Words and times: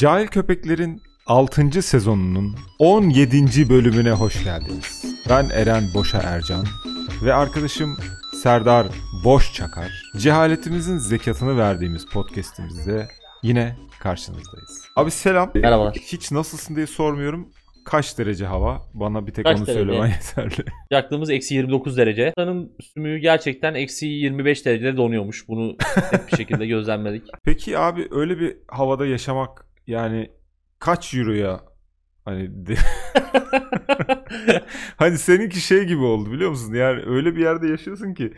Cahil 0.00 0.26
Köpekler'in 0.26 1.02
6. 1.26 1.82
sezonunun 1.82 2.54
17. 2.78 3.68
bölümüne 3.70 4.10
hoş 4.10 4.44
geldiniz. 4.44 5.04
Ben 5.28 5.48
Eren 5.48 5.82
Boşa 5.94 6.18
Ercan 6.18 6.64
ve 7.24 7.34
arkadaşım 7.34 7.96
Serdar 8.42 8.86
Boş 9.24 9.54
Çakar. 9.54 9.90
Cehaletimizin 10.16 10.98
zekatını 10.98 11.58
verdiğimiz 11.58 12.06
podcast'imizde 12.12 13.08
yine 13.42 13.76
karşınızdayız. 14.02 14.84
Abi 14.96 15.10
selam. 15.10 15.50
Merhabalar. 15.54 15.94
Hiç 15.94 16.32
nasılsın 16.32 16.76
diye 16.76 16.86
sormuyorum. 16.86 17.48
Kaç 17.84 18.18
derece 18.18 18.46
hava? 18.46 18.82
Bana 18.94 19.26
bir 19.26 19.32
tek 19.32 19.44
Kaç 19.44 19.58
onu 19.58 19.66
derece? 19.66 19.80
söylemen 19.80 20.06
yeterli. 20.38 20.64
Sıcaklığımız 20.82 21.30
eksi 21.30 21.54
29 21.54 21.96
derece. 21.96 22.32
Havanın 22.36 22.72
sümüğü 22.94 23.18
gerçekten 23.18 23.74
eksi 23.74 24.06
25 24.06 24.66
derecede 24.66 24.96
donuyormuş. 24.96 25.48
Bunu 25.48 25.76
net 26.12 26.32
bir 26.32 26.36
şekilde 26.36 26.66
gözlemledik. 26.74 27.22
Peki 27.44 27.78
abi 27.78 28.08
öyle 28.10 28.38
bir 28.38 28.56
havada 28.68 29.06
yaşamak 29.06 29.69
yani 29.86 30.30
kaç 30.78 31.14
euroya 31.14 31.60
hani 32.24 32.50
hani 34.96 35.18
seninki 35.18 35.60
şey 35.60 35.84
gibi 35.84 36.02
oldu 36.02 36.32
biliyor 36.32 36.50
musun? 36.50 36.74
Yani 36.74 37.02
öyle 37.06 37.36
bir 37.36 37.40
yerde 37.40 37.68
yaşıyorsun 37.68 38.14
ki 38.14 38.34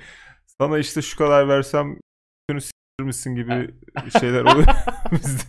sana 0.58 0.78
işte 0.78 1.02
şu 1.02 1.18
kadar 1.18 1.48
versem 1.48 1.96
s**tir 2.60 3.04
misin 3.04 3.34
gibi 3.34 3.70
şeyler 4.20 4.42
oluyor 4.42 4.66
bizde. 5.12 5.44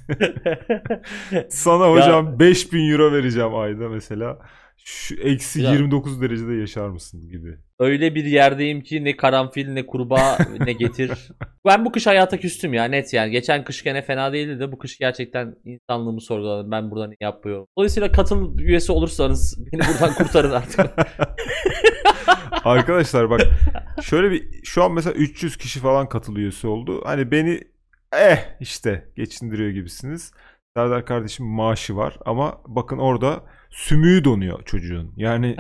Sana 1.49 1.91
hocam 1.91 2.39
5000 2.39 2.91
euro 2.91 3.11
vereceğim 3.11 3.55
ayda 3.55 3.89
mesela. 3.89 4.39
Şu 4.85 5.15
eksi 5.15 5.61
Ya. 5.61 5.71
29 5.71 6.21
derecede 6.21 6.53
yaşar 6.53 6.89
mısın 6.89 7.29
gibi. 7.29 7.57
Öyle 7.79 8.15
bir 8.15 8.25
yerdeyim 8.25 8.81
ki 8.81 9.03
ne 9.03 9.17
karanfil 9.17 9.67
ne 9.67 9.85
kurbağa 9.85 10.37
ne 10.65 10.73
getir. 10.73 11.11
Ben 11.65 11.85
bu 11.85 11.91
kış 11.91 12.07
hayata 12.07 12.37
küstüm 12.39 12.73
ya 12.73 12.83
net 12.83 13.13
yani. 13.13 13.31
Geçen 13.31 13.63
kış 13.63 13.83
gene 13.83 14.01
fena 14.01 14.33
değildi 14.33 14.59
de 14.59 14.71
bu 14.71 14.77
kış 14.77 14.97
gerçekten 14.97 15.55
insanlığımı 15.65 16.21
sorguladım. 16.21 16.71
Ben 16.71 16.91
burada 16.91 17.07
ne 17.07 17.15
yapıyorum. 17.21 17.67
Dolayısıyla 17.77 18.11
katıl 18.11 18.59
üyesi 18.59 18.91
olursanız 18.91 19.65
beni 19.71 19.81
buradan 19.81 20.13
kurtarın 20.17 20.51
artık. 20.51 20.79
Arkadaşlar 22.63 23.29
bak 23.29 23.41
şöyle 24.01 24.31
bir 24.31 24.63
şu 24.63 24.83
an 24.83 24.91
mesela 24.93 25.13
300 25.13 25.57
kişi 25.57 25.79
falan 25.79 26.09
katıl 26.09 26.35
üyesi 26.35 26.67
oldu. 26.67 27.01
Hani 27.05 27.31
beni 27.31 27.61
eh 28.17 28.37
işte 28.59 29.07
geçindiriyor 29.15 29.69
gibisiniz. 29.69 30.31
Serdar 30.77 31.05
kardeşim 31.05 31.45
maaşı 31.45 31.95
var 31.95 32.17
ama 32.25 32.61
bakın 32.67 32.97
orada 32.97 33.43
sümüğü 33.73 34.23
donuyor 34.23 34.65
çocuğun. 34.65 35.13
Yani 35.17 35.55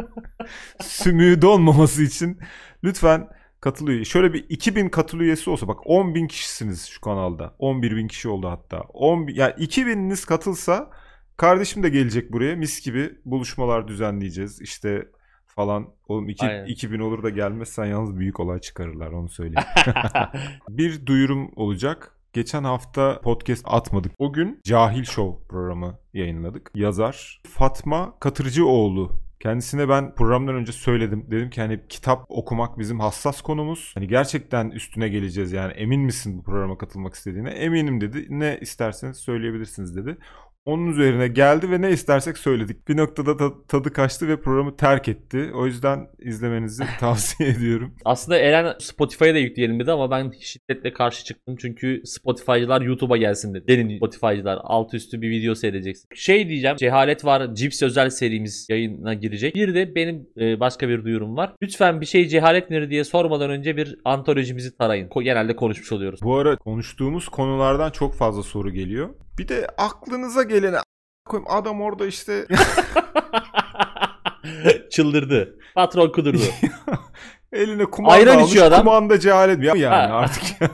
sümüğü 0.80 1.42
donmaması 1.42 2.02
için 2.02 2.38
lütfen 2.84 3.28
katıl 3.60 3.88
üye- 3.88 4.04
Şöyle 4.04 4.32
bir 4.32 4.46
2000 4.48 4.88
katıl 4.88 5.20
üyesi 5.20 5.50
olsa 5.50 5.68
bak 5.68 5.78
10.000 5.78 6.26
kişisiniz 6.28 6.86
şu 6.86 7.00
kanalda. 7.00 7.54
11.000 7.58 8.08
kişi 8.08 8.28
oldu 8.28 8.48
hatta. 8.48 8.80
10 8.80 9.26
yani 9.32 9.52
2000'iniz 9.52 10.26
katılsa 10.26 10.90
kardeşim 11.36 11.82
de 11.82 11.88
gelecek 11.88 12.32
buraya 12.32 12.56
mis 12.56 12.84
gibi 12.84 13.10
buluşmalar 13.24 13.88
düzenleyeceğiz. 13.88 14.60
İşte 14.62 15.08
falan. 15.46 15.88
Oğlum 16.08 16.28
iki- 16.28 16.46
Aynen. 16.46 16.66
2000 16.66 16.98
olur 16.98 17.22
da 17.22 17.30
gelmezsen 17.30 17.84
yalnız 17.84 18.16
büyük 18.18 18.40
olay 18.40 18.58
çıkarırlar 18.60 19.10
onu 19.12 19.28
söyleyeyim. 19.28 19.68
bir 20.68 21.06
duyurum 21.06 21.50
olacak. 21.56 22.12
Geçen 22.32 22.64
hafta 22.64 23.20
podcast 23.20 23.64
atmadık. 23.68 24.12
O 24.18 24.32
gün 24.32 24.60
Cahil 24.64 25.04
Show 25.04 25.48
programı 25.48 25.98
yayınladık. 26.14 26.70
Yazar 26.74 27.42
Fatma 27.48 28.14
Katırcıoğlu. 28.20 29.12
Kendisine 29.40 29.88
ben 29.88 30.14
programdan 30.14 30.54
önce 30.54 30.72
söyledim. 30.72 31.26
Dedim 31.30 31.50
ki 31.50 31.60
hani 31.60 31.80
kitap 31.88 32.24
okumak 32.28 32.78
bizim 32.78 33.00
hassas 33.00 33.42
konumuz. 33.42 33.92
Hani 33.94 34.08
gerçekten 34.08 34.70
üstüne 34.70 35.08
geleceğiz 35.08 35.52
yani. 35.52 35.72
Emin 35.72 36.00
misin 36.00 36.38
bu 36.38 36.42
programa 36.42 36.78
katılmak 36.78 37.14
istediğine? 37.14 37.50
Eminim 37.50 38.00
dedi. 38.00 38.26
Ne 38.30 38.58
isterseniz 38.60 39.16
söyleyebilirsiniz 39.16 39.96
dedi. 39.96 40.18
Onun 40.66 40.86
üzerine 40.86 41.28
geldi 41.28 41.70
ve 41.70 41.80
ne 41.82 41.90
istersek 41.90 42.38
söyledik. 42.38 42.88
Bir 42.88 42.96
noktada 42.96 43.36
ta- 43.36 43.66
tadı 43.68 43.92
kaçtı 43.92 44.28
ve 44.28 44.40
programı 44.40 44.76
terk 44.76 45.08
etti. 45.08 45.50
O 45.54 45.66
yüzden 45.66 46.06
izlemenizi 46.18 46.84
tavsiye 47.00 47.48
ediyorum. 47.48 47.94
Aslında 48.04 48.38
Eren 48.38 48.74
Spotify'a 48.80 49.34
da 49.34 49.38
yükleyelim 49.38 49.80
dedi 49.80 49.92
ama 49.92 50.10
ben 50.10 50.32
şiddetle 50.40 50.92
karşı 50.92 51.24
çıktım. 51.24 51.56
Çünkü 51.60 52.02
Spotify'cılar 52.04 52.80
YouTube'a 52.80 53.16
gelsin 53.16 53.54
dedi. 53.54 53.68
Derin 53.68 53.96
Spotify'cılar 53.96 54.58
alt 54.62 54.94
üstü 54.94 55.22
bir 55.22 55.30
video 55.30 55.54
seyredeceksin. 55.54 56.08
Şey 56.14 56.48
diyeceğim. 56.48 56.76
Cehalet 56.76 57.24
var. 57.24 57.54
Cips 57.54 57.82
özel 57.82 58.10
serimiz 58.10 58.66
yayına 58.70 59.14
girecek. 59.14 59.54
Bir 59.54 59.74
de 59.74 59.94
benim 59.94 60.26
e, 60.40 60.60
başka 60.60 60.88
bir 60.88 61.04
duyurum 61.04 61.36
var. 61.36 61.52
Lütfen 61.62 62.00
bir 62.00 62.06
şey 62.06 62.28
cehalet 62.28 62.70
nedir 62.70 62.90
diye 62.90 63.04
sormadan 63.04 63.50
önce 63.50 63.76
bir 63.76 63.96
antolojimizi 64.04 64.76
tarayın. 64.76 65.08
Ko- 65.08 65.22
genelde 65.22 65.56
konuşmuş 65.56 65.92
oluyoruz. 65.92 66.20
Bu 66.22 66.36
ara 66.36 66.56
konuştuğumuz 66.56 67.28
konulardan 67.28 67.90
çok 67.90 68.14
fazla 68.14 68.42
soru 68.42 68.70
geliyor. 68.70 69.08
Bir 69.38 69.48
de 69.48 69.66
aklınıza 69.78 70.42
gelene 70.42 70.76
koyayım 71.28 71.50
adam 71.50 71.80
orada 71.80 72.06
işte 72.06 72.46
Çıldırdı. 74.90 75.58
Patron 75.74 76.08
kudurdu. 76.08 76.42
eline 77.52 77.84
kumanda 77.84 78.14
Ayran 78.14 78.36
almış 78.36 78.48
içiyor 78.48 78.66
adam. 78.66 78.80
kumanda 78.80 79.20
cehalet 79.20 79.58
mi? 79.58 79.66
Yani 79.66 80.12
artık. 80.12 80.42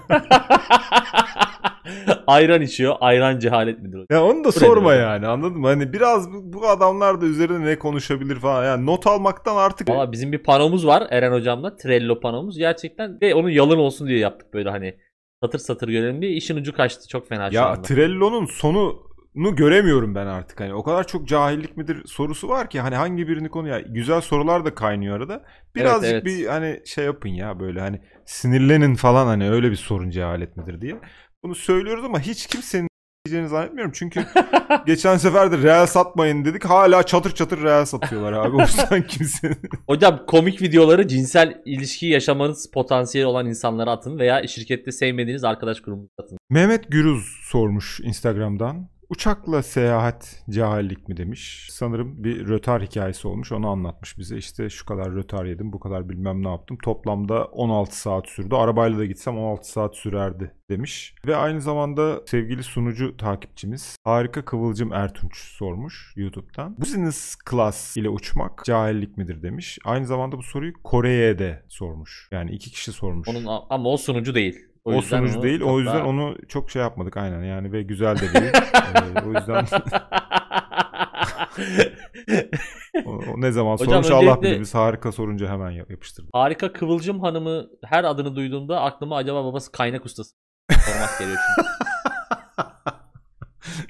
ayran 2.26 2.62
içiyor. 2.62 2.94
Ayran 3.00 3.38
cehalet 3.38 3.82
midir? 3.82 4.06
ya 4.10 4.24
onu 4.24 4.44
da 4.44 4.48
Bu 4.48 4.52
sorma 4.52 4.92
nedir? 4.92 5.02
yani 5.02 5.26
anladın 5.26 5.58
mı? 5.58 5.66
Hani 5.66 5.92
biraz 5.92 6.32
bu, 6.32 6.52
bu 6.52 6.68
adamlar 6.68 7.20
da 7.20 7.26
üzerine 7.26 7.66
ne 7.66 7.78
konuşabilir 7.78 8.36
falan. 8.36 8.64
Yani 8.64 8.86
not 8.86 9.06
almaktan 9.06 9.56
artık 9.56 9.88
Valla 9.88 10.12
bizim 10.12 10.32
bir 10.32 10.42
panomuz 10.42 10.86
var 10.86 11.06
Eren 11.10 11.32
hocamla. 11.32 11.76
Trello 11.76 12.20
panomuz. 12.20 12.58
Gerçekten 12.58 13.18
ve 13.22 13.34
onun 13.34 13.48
yalın 13.48 13.78
olsun 13.78 14.08
diye 14.08 14.18
yaptık 14.18 14.54
böyle 14.54 14.70
hani. 14.70 14.96
Satır 15.42 15.58
satır 15.58 15.88
görelim 15.88 16.22
diye. 16.22 16.32
işin 16.32 16.56
ucu 16.56 16.72
kaçtı. 16.72 17.08
Çok 17.08 17.28
fena 17.28 17.50
şu 17.50 17.56
ya 17.56 17.68
anda. 17.68 17.82
Trello'nun 17.82 18.46
sonunu 18.46 19.56
göremiyorum 19.56 20.14
ben 20.14 20.26
artık. 20.26 20.60
Hani 20.60 20.74
o 20.74 20.82
kadar 20.82 21.06
çok 21.06 21.28
cahillik 21.28 21.76
midir 21.76 22.02
sorusu 22.06 22.48
var 22.48 22.70
ki 22.70 22.80
hani 22.80 22.94
hangi 22.94 23.28
birini 23.28 23.48
konu 23.48 23.68
ya 23.68 23.80
güzel 23.80 24.20
sorular 24.20 24.64
da 24.64 24.74
kaynıyor 24.74 25.16
arada. 25.16 25.44
Birazcık 25.74 26.12
evet. 26.12 26.24
bir 26.24 26.46
hani 26.46 26.82
şey 26.86 27.04
yapın 27.04 27.28
ya 27.28 27.60
böyle 27.60 27.80
hani 27.80 28.00
sinirlenin 28.26 28.94
falan 28.94 29.26
hani 29.26 29.50
öyle 29.50 29.70
bir 29.70 29.76
sorun 29.76 30.10
cehalet 30.10 30.56
midir 30.56 30.80
diye. 30.80 30.96
Bunu 31.42 31.54
söylüyoruz 31.54 32.04
ama 32.04 32.20
hiç 32.20 32.46
kimsenin 32.46 32.88
diyeceğini 33.32 33.48
zannetmiyorum. 33.48 33.92
Çünkü 33.94 34.24
geçen 34.86 35.16
sefer 35.16 35.52
de 35.52 35.58
reel 35.58 35.86
satmayın 35.86 36.44
dedik. 36.44 36.64
Hala 36.64 37.02
çatır 37.02 37.34
çatır 37.34 37.62
reel 37.62 37.84
satıyorlar 37.84 38.32
abi. 38.32 38.56
O 38.56 38.60
yüzden 38.60 39.02
kimsenin 39.06 39.58
Hocam 39.86 40.20
komik 40.26 40.62
videoları 40.62 41.08
cinsel 41.08 41.62
ilişki 41.64 42.06
yaşamanız 42.06 42.70
potansiyeli 42.70 43.26
olan 43.26 43.46
insanlara 43.46 43.90
atın 43.90 44.18
veya 44.18 44.46
şirkette 44.46 44.92
sevmediğiniz 44.92 45.44
arkadaş 45.44 45.80
grubumuza 45.80 46.12
atın. 46.22 46.38
Mehmet 46.50 46.90
Gürüz 46.90 47.24
sormuş 47.42 48.00
Instagram'dan. 48.00 48.91
Uçakla 49.12 49.62
seyahat 49.62 50.44
cahillik 50.50 51.08
mi 51.08 51.16
demiş. 51.16 51.68
Sanırım 51.70 52.24
bir 52.24 52.48
rötar 52.48 52.82
hikayesi 52.82 53.28
olmuş. 53.28 53.52
Onu 53.52 53.68
anlatmış 53.68 54.18
bize. 54.18 54.36
İşte 54.36 54.70
şu 54.70 54.86
kadar 54.86 55.14
rötar 55.14 55.44
yedim, 55.44 55.72
bu 55.72 55.80
kadar 55.80 56.08
bilmem 56.08 56.44
ne 56.44 56.48
yaptım. 56.48 56.78
Toplamda 56.84 57.44
16 57.44 58.00
saat 58.00 58.28
sürdü. 58.28 58.54
Arabayla 58.54 58.98
da 58.98 59.04
gitsem 59.04 59.38
16 59.38 59.68
saat 59.68 59.96
sürerdi 59.96 60.54
demiş. 60.70 61.14
Ve 61.26 61.36
aynı 61.36 61.60
zamanda 61.60 62.22
sevgili 62.26 62.62
sunucu 62.62 63.16
takipçimiz 63.16 63.96
Harika 64.04 64.44
Kıvılcım 64.44 64.92
Ertunç 64.92 65.36
sormuş 65.36 66.12
YouTube'dan. 66.16 66.76
Business 66.80 67.36
class 67.50 67.96
ile 67.96 68.08
uçmak 68.08 68.64
cahillik 68.64 69.16
midir 69.16 69.42
demiş. 69.42 69.78
Aynı 69.84 70.06
zamanda 70.06 70.38
bu 70.38 70.42
soruyu 70.42 70.72
Kore'ye 70.84 71.38
de 71.38 71.62
sormuş. 71.68 72.28
Yani 72.30 72.50
iki 72.50 72.70
kişi 72.70 72.92
sormuş. 72.92 73.28
Onun 73.28 73.46
ama 73.70 73.88
o 73.88 73.96
sunucu 73.96 74.34
değil. 74.34 74.71
O, 74.84 74.92
yüzden 74.92 75.18
sunucu 75.18 75.34
onu 75.38 75.42
değil. 75.42 75.60
O 75.62 75.78
yüzden 75.78 75.94
daha- 75.94 76.06
onu 76.06 76.36
çok 76.48 76.70
şey 76.70 76.82
yapmadık 76.82 77.16
aynen 77.16 77.42
yani 77.44 77.72
ve 77.72 77.82
güzel 77.82 78.16
de 78.16 78.40
değil. 78.40 78.52
Ee, 79.16 79.20
o 79.26 79.32
yüzden 79.32 79.66
o, 83.04 83.10
o 83.10 83.40
ne 83.40 83.52
zaman 83.52 83.76
Hocam 83.76 84.04
sormuş 84.04 84.28
Allah 84.28 84.42
bilir. 84.42 84.60
Biz 84.60 84.74
harika 84.74 85.12
sorunca 85.12 85.48
hemen 85.48 85.70
yap- 85.70 85.90
yapıştırdık. 85.90 86.30
Harika 86.34 86.72
Kıvılcım 86.72 87.20
Hanım'ı 87.20 87.66
her 87.84 88.04
adını 88.04 88.36
duyduğumda 88.36 88.80
aklıma 88.80 89.16
acaba 89.16 89.44
babası 89.44 89.72
kaynak 89.72 90.06
ustası 90.06 90.34
sormak 90.70 91.18
geliyor 91.18 91.38
şimdi. 91.56 91.68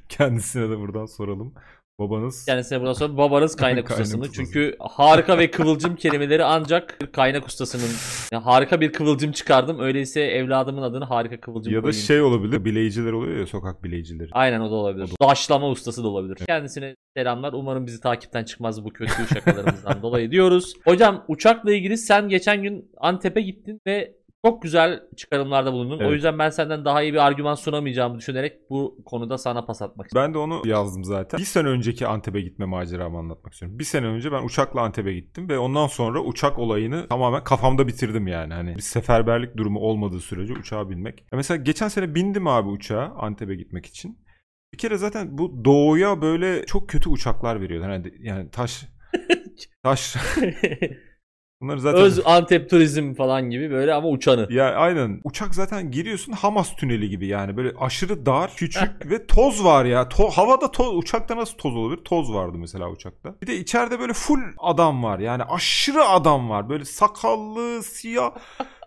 Kendisine 0.08 0.70
de 0.70 0.78
buradan 0.78 1.06
soralım. 1.06 1.54
Babanız 2.02 2.44
Kendisine 2.44 2.80
buradan 2.80 2.92
sonra 2.92 3.16
babanız 3.16 3.56
kaynak, 3.56 3.86
Kaynak 3.86 4.00
ustasını. 4.04 4.22
ustası. 4.22 4.36
Çünkü 4.44 4.76
harika 4.80 5.38
ve 5.38 5.50
kıvılcım 5.50 5.96
kelimeleri 5.96 6.44
ancak 6.44 6.98
kaynak 7.12 7.46
ustasının 7.46 7.90
Yani 8.32 8.42
harika 8.44 8.80
bir 8.80 8.92
kıvılcım 8.92 9.32
çıkardım. 9.32 9.80
Öyleyse 9.80 10.20
evladımın 10.20 10.82
adını 10.82 11.04
harika 11.04 11.40
kıvılcım 11.40 11.72
ya 11.72 11.78
da 11.78 11.82
koyayım. 11.82 12.02
şey 12.02 12.22
olabilir. 12.22 12.64
Bileyiciler 12.64 13.12
oluyor 13.12 13.36
ya 13.38 13.46
sokak 13.46 13.84
bileyicileri. 13.84 14.28
Aynen 14.32 14.60
o 14.60 14.70
da 14.70 14.74
olabilir. 14.74 15.10
Daşlama 15.22 15.70
ustası 15.70 16.04
da 16.04 16.08
olabilir. 16.08 16.36
Kendisine 16.46 16.96
selamlar. 17.16 17.52
Umarım 17.52 17.86
bizi 17.86 18.00
takipten 18.00 18.44
çıkmaz 18.44 18.84
bu 18.84 18.88
kötü 18.92 19.12
şakalarımızdan 19.34 20.02
dolayı 20.02 20.30
diyoruz. 20.30 20.72
Hocam 20.84 21.24
uçakla 21.28 21.72
ilgili 21.72 21.98
sen 21.98 22.28
geçen 22.28 22.62
gün 22.62 22.90
Antep'e 23.00 23.40
gittin 23.40 23.80
ve 23.86 24.14
çok 24.44 24.62
güzel 24.62 25.02
çıkarımlarda 25.16 25.72
bulundun. 25.72 25.98
O 25.98 26.02
Evet. 26.02 26.12
yüzden 26.12 26.38
ben 26.38 26.50
senden 26.50 26.84
daha 26.84 27.02
iyi 27.02 27.12
bir 27.12 27.26
argüman 27.26 27.54
sunamayacağımı 27.54 28.18
düşünerek 28.18 28.70
bu 28.70 28.98
konuda 29.06 29.38
sana 29.38 29.64
pas 29.64 29.82
atmak 29.82 30.06
istiyorum. 30.06 30.28
Ben 30.28 30.34
de 30.34 30.38
onu 30.38 30.62
yazdım 30.68 31.04
zaten. 31.04 31.38
Bir 31.40 31.44
sene 31.44 31.68
önceki 31.68 32.06
Antep'e 32.06 32.40
gitme 32.40 32.64
maceramı 32.64 33.18
anlatmak 33.18 33.52
istiyorum. 33.52 33.78
Bir 33.78 33.84
sene 33.84 34.06
önce 34.06 34.32
ben 34.32 34.42
uçakla 34.42 34.80
Antep'e 34.80 35.12
gittim 35.12 35.48
ve 35.48 35.58
ondan 35.58 35.86
sonra 35.86 36.20
uçak 36.20 36.58
olayını 36.58 37.08
tamamen 37.08 37.44
kafamda 37.44 37.86
bitirdim 37.88 38.26
yani. 38.26 38.54
Hani 38.54 38.76
bir 38.76 38.82
seferberlik 38.82 39.56
durumu 39.56 39.80
olmadığı 39.80 40.20
sürece 40.20 40.52
uçağa 40.52 40.90
binmek. 40.90 41.20
Ya 41.20 41.36
mesela 41.36 41.62
geçen 41.62 41.88
sene 41.88 42.14
bindim 42.14 42.46
abi 42.46 42.68
uçağa 42.68 43.12
Antep'e 43.18 43.54
gitmek 43.54 43.86
için. 43.86 44.18
Bir 44.72 44.78
kere 44.78 44.96
zaten 44.96 45.38
bu 45.38 45.64
doğuya 45.64 46.22
böyle 46.22 46.66
çok 46.66 46.88
kötü 46.88 47.08
uçaklar 47.08 47.60
veriyorlar. 47.60 47.90
Yani, 47.90 48.12
yani 48.20 48.50
taş 48.50 48.84
taş 49.82 50.16
bunları 51.62 51.80
zaten 51.80 52.00
Öz 52.00 52.20
Antep 52.24 52.70
turizm 52.70 53.14
falan 53.14 53.50
gibi 53.50 53.70
böyle 53.70 53.94
ama 53.94 54.08
uçanı. 54.08 54.46
ya 54.50 54.74
aynen 54.74 55.20
uçak 55.24 55.54
zaten 55.54 55.90
giriyorsun 55.90 56.32
Hamas 56.32 56.76
tüneli 56.76 57.08
gibi 57.08 57.26
yani 57.26 57.56
böyle 57.56 57.72
aşırı 57.80 58.26
dar, 58.26 58.50
küçük 58.56 58.90
ve 59.10 59.26
toz 59.26 59.64
var 59.64 59.84
ya. 59.84 60.02
To- 60.02 60.30
havada 60.30 60.70
toz 60.70 60.96
uçakta 60.96 61.36
nasıl 61.36 61.56
toz 61.58 61.76
olabilir? 61.76 62.00
Toz 62.04 62.32
vardı 62.34 62.56
mesela 62.58 62.90
uçakta. 62.90 63.34
Bir 63.42 63.46
de 63.46 63.56
içeride 63.56 64.00
böyle 64.00 64.12
full 64.12 64.40
adam 64.58 65.02
var. 65.04 65.18
Yani 65.18 65.42
aşırı 65.44 66.04
adam 66.04 66.50
var. 66.50 66.68
Böyle 66.68 66.84
sakallı, 66.84 67.82
siyah 67.82 68.30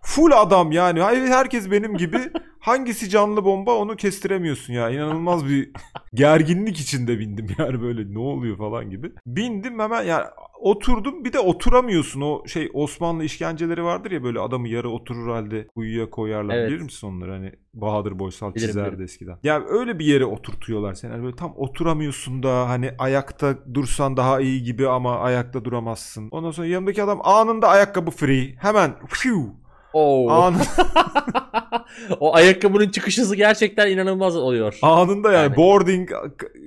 full 0.02 0.32
adam 0.32 0.72
yani. 0.72 1.02
Herkes 1.30 1.72
benim 1.72 1.98
gibi. 1.98 2.20
Hangisi 2.66 3.10
canlı 3.10 3.46
bomba 3.46 3.76
onu 3.76 3.96
kestiremiyorsun 3.96 4.74
ya. 4.74 4.90
İnanılmaz 4.90 5.50
bir 5.50 5.72
gerginlik 6.14 6.80
içinde 6.80 7.20
bindim 7.20 7.48
yani 7.58 7.82
böyle 7.82 8.14
ne 8.14 8.20
oluyor 8.20 8.58
falan 8.58 8.90
gibi. 8.90 9.12
Bindim 9.26 9.80
hemen 9.80 10.04
yani 10.04 10.26
oturdum 10.60 11.26
bir 11.26 11.34
de 11.34 11.40
oturamıyorsun. 11.40 12.22
O 12.22 12.48
şey 12.48 12.70
Osmanlı 12.74 13.24
işkenceleri 13.24 13.84
vardır 13.84 14.12
ya 14.12 14.24
böyle 14.24 14.40
adamı 14.40 14.68
yarı 14.68 14.90
oturur 14.90 15.32
halde 15.32 15.68
kuyuya 15.68 16.10
koyarlar. 16.10 16.56
Evet. 16.56 16.72
Bilir 16.72 16.82
misin 16.82 17.08
onları 17.08 17.32
hani 17.32 17.52
Bahadır 17.74 18.20
Boysal 18.20 18.56
Bilirim, 18.56 18.68
çizerdi 18.68 18.88
bilirim. 18.88 19.04
eskiden. 19.06 19.38
Ya 19.44 19.64
öyle 19.70 20.00
bir 20.00 20.06
yere 20.06 20.26
oturtuyorlar 20.26 20.94
seni. 20.94 21.12
Yani 21.12 21.24
böyle 21.24 21.36
tam 21.36 21.54
oturamıyorsun 21.58 22.44
da 22.44 22.70
hani 22.70 22.92
ayakta 23.00 23.74
dursan 23.74 24.18
daha 24.18 24.42
iyi 24.42 24.64
gibi 24.64 24.88
ama 24.88 25.20
ayakta 25.20 25.66
duramazsın. 25.66 26.30
Ondan 26.32 26.52
sonra 26.52 26.68
yanındaki 26.68 27.04
adam 27.04 27.20
anında 27.24 27.68
ayakkabı 27.68 28.12
free. 28.12 28.56
Hemen 28.60 28.96
phew, 29.00 29.40
Oo. 29.96 30.54
o 32.20 32.36
ayakkabının 32.36 32.90
çıkış 32.90 33.18
hızı 33.18 33.36
gerçekten 33.36 33.92
inanılmaz 33.92 34.36
oluyor. 34.38 34.80
Anında 34.82 35.32
yani, 35.32 35.44
Yani. 35.44 35.56
boarding 35.56 36.10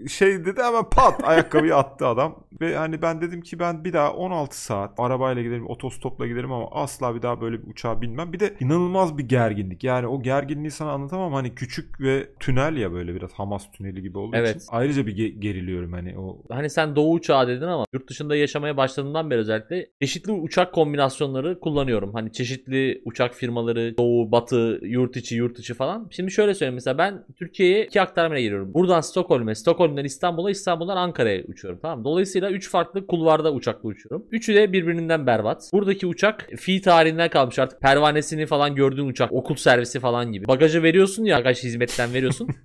şey 0.09 0.45
dedi 0.45 0.63
hemen 0.63 0.85
pat 0.91 1.25
ayakkabıyı 1.25 1.77
attı 1.77 2.07
adam. 2.07 2.45
Ve 2.61 2.77
hani 2.77 3.03
ben 3.03 3.21
dedim 3.21 3.41
ki 3.41 3.59
ben 3.59 3.85
bir 3.85 3.93
daha 3.93 4.13
16 4.13 4.63
saat 4.63 4.91
arabayla 4.99 5.43
giderim, 5.43 5.71
otostopla 5.71 6.27
giderim 6.27 6.53
ama 6.53 6.69
asla 6.73 7.15
bir 7.15 7.23
daha 7.23 7.41
böyle 7.41 7.63
bir 7.63 7.71
uçağa 7.71 8.03
binmem. 8.03 8.33
Bir 8.33 8.41
de 8.41 8.55
inanılmaz 8.61 9.19
bir 9.19 9.29
gerginlik. 9.29 9.85
Yani 9.85 10.07
o 10.07 10.23
gerginliği 10.23 10.71
sana 10.71 10.91
anlatamam. 10.91 11.33
Hani 11.33 11.55
küçük 11.55 12.01
ve 12.01 12.29
tünel 12.41 12.77
ya 12.77 12.93
böyle 12.93 13.15
biraz 13.15 13.33
Hamas 13.33 13.71
tüneli 13.73 14.03
gibi 14.03 14.19
olduğu 14.19 14.37
Evet. 14.37 14.57
için. 14.57 14.67
Ayrıca 14.71 15.07
bir 15.07 15.17
ge- 15.17 15.41
geriliyorum 15.41 15.93
hani 15.93 16.19
o 16.19 16.39
Hani 16.51 16.71
sen 16.71 16.97
doğu 16.97 17.13
uçağı 17.15 17.49
dedin 17.49 17.67
ama 17.67 17.85
yurt 17.93 18.11
dışında 18.11 18.37
yaşamaya 18.37 18.77
başladığımdan 18.77 19.31
beri 19.31 19.39
özellikle 19.39 19.87
çeşitli 20.03 20.33
uçak 20.33 20.75
kombinasyonları 20.75 21.61
kullanıyorum. 21.61 22.15
Hani 22.15 22.33
çeşitli 22.33 23.03
uçak 23.05 23.18
firmaları 23.27 23.95
doğu, 23.99 24.33
batı, 24.33 24.81
yurt 24.83 25.17
içi, 25.17 25.35
yurt 25.37 25.59
dışı 25.59 25.75
falan. 25.75 26.09
Şimdi 26.11 26.31
şöyle 26.31 26.55
söyleyeyim 26.55 26.75
mesela 26.75 26.99
ben 26.99 27.25
Türkiye'ye 27.39 27.85
iki 27.85 28.01
aktarmayla 28.01 28.43
geliyorum. 28.43 28.75
Buradan 28.75 29.01
Stockholm'e, 29.01 29.55
Stockholm'dan 29.55 30.05
İstanbul'a, 30.05 30.51
İstanbul'dan 30.51 30.97
Ankara'ya 30.97 31.43
uçuyorum 31.45 31.81
tamam 31.83 31.99
mı? 31.99 32.05
Dolayısıyla 32.05 32.51
3 32.51 32.71
farklı 32.71 33.07
kulvarda 33.07 33.53
uçakla 33.53 33.89
uçuyorum. 33.89 34.27
Üçü 34.31 34.55
de 34.55 34.73
birbirinden 34.73 35.27
berbat. 35.27 35.71
Buradaki 35.73 36.07
uçak 36.07 36.49
fi 36.57 36.81
tarihinden 36.81 37.31
kalmış 37.31 37.59
artık 37.59 37.81
pervanesini 37.81 38.47
falan 38.47 38.75
gördüğün 38.75 39.09
uçak, 39.09 39.33
okul 39.33 39.55
servisi 39.55 40.01
falan 40.01 40.33
gibi. 40.33 40.49
Bagajı 40.49 40.83
veriyorsun 40.83 41.25
ya 41.25 41.39
bagaj 41.39 41.63
hizmetten 41.63 42.15
veriyorsun. 42.15 42.49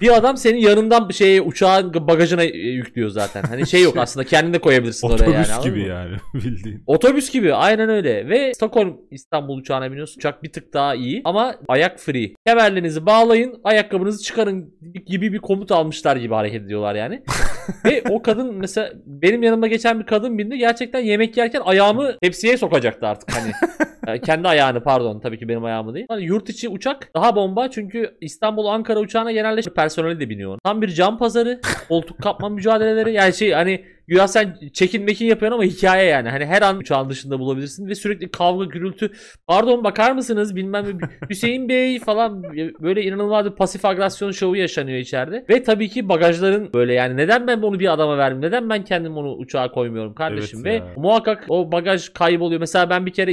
Bir 0.00 0.16
adam 0.16 0.36
senin 0.36 0.58
yanından 0.58 1.08
şeye 1.10 1.40
uçağın 1.42 1.94
bagajına 1.94 2.42
e, 2.42 2.56
yüklüyor 2.56 3.08
zaten. 3.10 3.42
Hani 3.42 3.66
şey 3.66 3.82
yok 3.82 3.96
aslında 3.98 4.26
kendin 4.26 4.52
de 4.52 4.58
koyabilirsin 4.58 5.08
oraya 5.08 5.14
otobüs 5.14 5.34
yani. 5.34 5.52
anladın 5.52 5.70
gibi 5.70 5.82
mı? 5.82 5.88
yani 5.88 6.16
bildiğin. 6.34 6.82
Otobüs 6.86 7.30
gibi 7.30 7.54
aynen 7.54 7.88
öyle 7.88 8.28
ve 8.28 8.54
Stockholm 8.54 8.96
İstanbul 9.30 9.58
uçağına 9.58 9.90
biniyorsun. 9.90 10.20
Uçak 10.20 10.42
bir 10.42 10.52
tık 10.52 10.74
daha 10.74 10.94
iyi 10.94 11.22
ama 11.24 11.54
ayak 11.68 12.00
free. 12.00 12.34
Kemerlerinizi 12.46 13.06
bağlayın, 13.06 13.60
ayakkabınızı 13.64 14.24
çıkarın 14.24 14.74
gibi 15.06 15.32
bir 15.32 15.38
komut 15.38 15.72
almışlar 15.72 16.16
gibi 16.16 16.34
hareket 16.34 16.62
ediyorlar 16.62 16.94
yani. 16.94 17.22
ve 17.84 18.02
o 18.10 18.22
kadın 18.22 18.54
mesela 18.54 18.92
benim 19.06 19.42
yanımda 19.42 19.66
geçen 19.66 20.00
bir 20.00 20.06
kadın 20.06 20.38
bindi 20.38 20.58
gerçekten 20.58 21.00
yemek 21.00 21.36
yerken 21.36 21.60
ayağımı 21.64 22.18
tepsiye 22.22 22.56
sokacaktı 22.56 23.06
artık 23.06 23.36
hani. 23.36 23.52
Yani 24.06 24.20
kendi 24.20 24.48
ayağını 24.48 24.82
pardon 24.82 25.20
tabii 25.20 25.38
ki 25.38 25.48
benim 25.48 25.64
ayağımı 25.64 25.94
değil. 25.94 26.06
Hani 26.08 26.24
yurt 26.24 26.48
içi 26.48 26.68
uçak 26.68 27.10
daha 27.14 27.36
bomba 27.36 27.70
çünkü 27.70 28.16
İstanbul 28.20 28.66
Ankara 28.66 29.00
uçağına 29.00 29.32
genelde 29.32 29.60
personeli 29.60 30.20
de 30.20 30.30
biniyor. 30.30 30.58
Tam 30.64 30.82
bir 30.82 30.88
cam 30.88 31.18
pazarı, 31.18 31.60
koltuk 31.88 32.18
kapma 32.22 32.48
mücadeleleri 32.48 33.12
yani 33.12 33.34
şey 33.34 33.52
hani 33.52 33.84
Güya 34.10 34.28
sen 34.28 34.56
çekin 34.72 35.04
mekin 35.04 35.26
yapıyorsun 35.26 35.54
ama 35.54 35.64
hikaye 35.64 36.04
yani. 36.04 36.28
Hani 36.28 36.46
her 36.46 36.62
an 36.62 36.78
uçağın 36.78 37.10
dışında 37.10 37.38
bulabilirsin 37.38 37.86
ve 37.86 37.94
sürekli 37.94 38.30
kavga 38.30 38.64
gürültü. 38.64 39.12
Pardon 39.46 39.84
bakar 39.84 40.12
mısınız 40.12 40.56
bilmem. 40.56 40.98
Hüseyin 41.30 41.68
Bey 41.68 41.98
falan 41.98 42.42
böyle 42.80 43.02
inanılmaz 43.02 43.46
bir 43.46 43.50
pasif 43.50 43.84
agresyon 43.84 44.30
şovu 44.30 44.56
yaşanıyor 44.56 44.98
içeride. 44.98 45.44
Ve 45.48 45.62
tabii 45.62 45.88
ki 45.88 46.08
bagajların 46.08 46.72
böyle 46.72 46.92
yani 46.94 47.16
neden 47.16 47.46
ben 47.46 47.62
bunu 47.62 47.80
bir 47.80 47.92
adama 47.92 48.18
vermem? 48.18 48.42
Neden 48.42 48.70
ben 48.70 48.84
kendim 48.84 49.16
onu 49.16 49.32
uçağa 49.32 49.70
koymuyorum 49.70 50.14
kardeşim? 50.14 50.60
Evet 50.66 50.82
ve 50.82 50.86
ya. 50.86 50.94
muhakkak 50.96 51.44
o 51.48 51.72
bagaj 51.72 52.08
kayboluyor. 52.08 52.60
Mesela 52.60 52.90
ben 52.90 53.06
bir 53.06 53.12
kere 53.12 53.32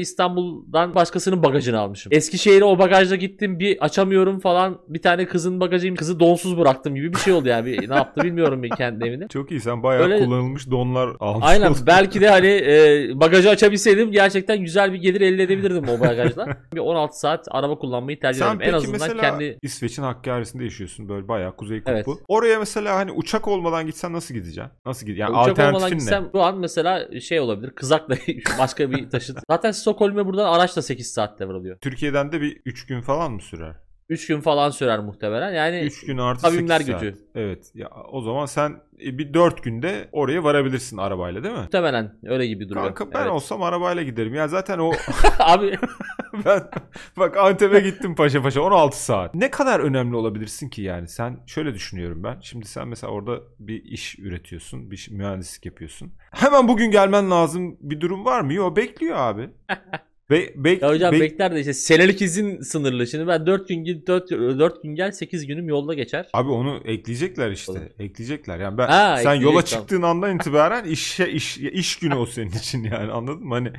İstanbul'dan 0.58 0.96
başkasının 0.96 1.44
bagajını 1.44 1.80
almışım. 1.80 2.10
Eskişehir'e 2.12 2.64
o 2.64 2.80
bagajla 2.80 3.16
gittim 3.16 3.60
bir 3.60 3.78
açamıyorum 3.84 4.40
falan. 4.40 4.80
Bir 4.88 5.02
tane 5.02 5.26
kızın 5.26 5.60
bagajıyım. 5.60 5.96
Kızı 5.96 6.20
donsuz 6.20 6.58
bıraktım 6.58 6.96
gibi 6.96 7.14
bir 7.14 7.18
şey 7.18 7.34
oldu 7.34 7.48
yani. 7.48 7.66
Bir, 7.66 7.90
ne 7.90 7.96
yaptı 7.96 8.24
bilmiyorum 8.24 8.64
bir 8.64 8.70
kendi 8.70 9.06
evinde. 9.06 9.28
Çok 9.30 9.52
iyi 9.52 9.62
sen 9.62 9.84
bayağı 9.84 10.04
Öyle- 10.04 10.20
kullanılmış 10.20 10.72
donlar 10.72 11.10
almış. 11.20 11.46
Aynen 11.48 11.72
oldun. 11.72 11.84
belki 11.88 12.22
de 12.22 12.30
hani 12.30 12.48
e, 12.68 13.12
bagajı 13.20 13.50
açabilseydim 13.50 14.12
gerçekten 14.12 14.62
güzel 14.62 14.94
bir 14.94 14.98
gelir 14.98 15.22
elde 15.22 15.44
edebilirdim 15.44 15.90
o 15.90 16.00
bagajla. 16.00 16.48
bir 16.74 16.80
16 16.80 17.20
saat 17.20 17.48
araba 17.52 17.78
kullanmayı 17.78 18.20
tercih 18.20 18.42
ederim. 18.42 18.54
En 18.54 18.60
peki 18.60 18.76
azından 18.76 18.92
mesela 18.92 19.22
kendi 19.22 19.60
İsveç'in 19.62 20.04
Hakkari'sinde 20.04 20.64
yaşıyorsun 20.64 21.10
böyle 21.10 21.28
bayağı 21.28 21.56
Kuzey 21.56 21.80
Kutbu. 21.80 21.92
Evet. 21.92 22.08
Oraya 22.28 22.60
mesela 22.60 22.96
hani 22.96 23.12
uçak 23.12 23.48
olmadan 23.48 23.86
gitsen 23.86 24.14
nasıl 24.14 24.34
gideceksin? 24.34 24.72
Nasıl 24.86 25.06
gideceksin? 25.06 25.34
Yani 25.34 25.44
uçak 25.44 25.60
olmadan 25.60 25.74
alternatifin 25.74 25.96
ne? 25.96 26.00
gitsem 26.00 26.30
şu 26.32 26.42
an 26.42 26.58
mesela 26.58 27.22
şey 27.22 27.40
olabilir 27.40 27.72
kızakla 27.72 28.16
başka 28.60 28.92
bir 28.92 29.10
taşıt. 29.10 29.40
Zaten 29.50 29.72
Stockholm'e 29.72 30.26
buradan 30.26 30.46
araçla 30.48 30.82
8 30.82 31.12
saatte 31.12 31.48
varılıyor. 31.48 31.78
Türkiye'den 31.78 32.32
de 32.32 32.42
bir 32.42 32.62
3 32.66 32.86
gün 32.86 33.02
falan 33.02 33.32
mı 33.32 33.42
sürer? 33.42 33.76
3 34.10 34.28
gün 34.28 34.42
falan 34.42 34.70
sürer 34.70 35.00
muhtemelen. 35.00 35.54
Yani 35.54 35.80
3 35.80 36.06
gün 36.06 36.18
artı 36.18 36.42
kavimler 36.42 36.80
8 36.80 36.92
saat. 36.92 37.02
gücü. 37.02 37.18
Evet. 37.36 37.72
Ya 37.76 37.90
o 38.12 38.22
zaman 38.22 38.46
sen 38.46 38.82
e, 39.06 39.18
bir 39.18 39.34
4 39.34 39.64
günde 39.64 40.10
oraya 40.12 40.44
varabilirsin 40.44 40.98
arabayla 40.98 41.44
değil 41.44 41.54
mi? 41.56 41.62
muhtemelen 41.62 42.18
öyle 42.24 42.48
gibi 42.48 42.70
duruyor. 42.70 42.86
Kanka 42.96 43.14
ben 43.14 43.22
Evet. 43.22 43.32
olsam 43.32 43.62
arabayla 43.64 44.04
giderim. 44.04 44.34
Ya 44.36 44.48
zaten 44.48 44.80
o 44.80 44.92
Abi 45.40 45.78
ben 46.46 46.70
bak 47.18 47.38
Antep'e 47.38 47.80
gittim 47.80 48.16
paşa 48.16 48.42
paşa 48.42 48.62
16 48.62 49.04
saat. 49.04 49.36
Ne 49.36 49.52
kadar 49.52 49.80
önemli 49.80 50.16
olabilirsin 50.16 50.70
ki 50.70 50.82
yani? 50.82 51.08
Sen 51.08 51.40
şöyle 51.48 51.74
düşünüyorum 51.74 52.24
ben. 52.24 52.40
Şimdi 52.42 52.68
sen 52.68 52.88
mesela 52.88 53.14
orada 53.14 53.40
bir 53.60 53.84
iş 53.84 54.20
üretiyorsun, 54.20 54.92
bir 54.92 55.08
mühendislik 55.12 55.66
yapıyorsun. 55.66 56.14
Hemen 56.32 56.68
bugün 56.68 56.92
gelmen 56.92 57.32
lazım 57.32 57.78
bir 57.82 58.02
durum 58.02 58.26
var 58.26 58.42
mı? 58.42 58.54
Yok 58.54 58.78
bekliyor 58.78 59.18
abi. 59.18 59.50
Be, 60.30 60.54
bek, 60.56 60.82
ya 60.82 60.90
hocam 60.90 61.14
bek- 61.14 61.20
bekler 61.20 61.56
de 61.56 61.60
işte 61.60 61.74
senelik 61.74 62.22
izin 62.22 62.62
sınırlı. 62.62 63.08
Şimdi 63.08 63.28
ben 63.28 63.46
4 63.46 63.68
gün 63.68 63.84
git 63.84 64.08
4, 64.08 64.32
4 64.32 64.84
gün 64.84 64.96
gel 64.96 65.12
8 65.12 65.48
günüm 65.48 65.68
yolda 65.70 65.94
geçer. 65.94 66.28
Abi 66.34 66.50
onu 66.50 66.82
ekleyecekler 66.86 67.52
işte. 67.52 67.72
Olur. 67.72 67.80
Ekleyecekler. 68.00 68.60
Yani 68.60 68.78
ben 68.78 68.88
Ha, 68.88 69.18
sen 69.24 69.34
yola 69.34 69.66
çıktığın 69.66 70.02
andan 70.02 70.36
itibaren 70.36 70.86
işe 70.86 71.28
iş 71.30 71.58
iş 71.58 71.96
günü 72.00 72.16
o 72.16 72.26
senin 72.26 72.52
için 72.52 72.84
yani 72.84 73.12
anladın 73.12 73.44
mı? 73.48 73.54
Hani 73.54 73.72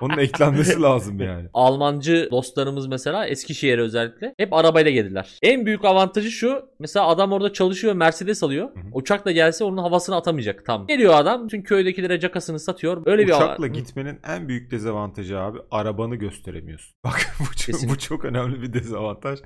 onun 0.00 0.18
eklenmesi 0.18 0.80
lazım 0.82 1.20
yani. 1.20 1.48
Almancı 1.54 2.28
dostlarımız 2.30 2.86
mesela 2.86 3.26
Eskişehir'e 3.26 3.80
özellikle 3.82 4.34
hep 4.38 4.52
arabayla 4.52 4.90
gelirler. 4.90 5.38
En 5.42 5.66
büyük 5.66 5.84
avantajı 5.84 6.30
şu. 6.30 6.68
Mesela 6.78 7.06
adam 7.06 7.32
orada 7.32 7.52
çalışıyor 7.52 7.94
Mercedes 7.94 8.42
alıyor. 8.42 8.68
hı. 8.68 8.80
Uçakla 8.92 9.30
gelse 9.32 9.64
onun 9.64 9.78
havasını 9.78 10.16
atamayacak 10.16 10.66
tam. 10.66 10.86
Geliyor 10.86 11.14
adam 11.14 11.44
bütün 11.44 11.62
köydekilere 11.62 12.20
cakasını 12.20 12.60
satıyor. 12.60 13.02
Öyle 13.06 13.22
bir 13.26 13.32
Uçakla 13.32 13.64
Hı. 13.64 13.68
gitmenin 13.68 14.18
en 14.28 14.48
büyük 14.48 14.70
dezavantajı 14.70 15.38
abi 15.40 15.58
arabanı 15.70 16.16
gösteremiyorsun. 16.16 16.94
Bak 17.04 17.26
bu 17.40 17.44
çok, 17.44 17.56
Kesinlikle. 17.66 17.88
bu 17.94 17.98
çok 17.98 18.24
önemli 18.24 18.62
bir 18.62 18.72
dezavantaj. 18.72 19.38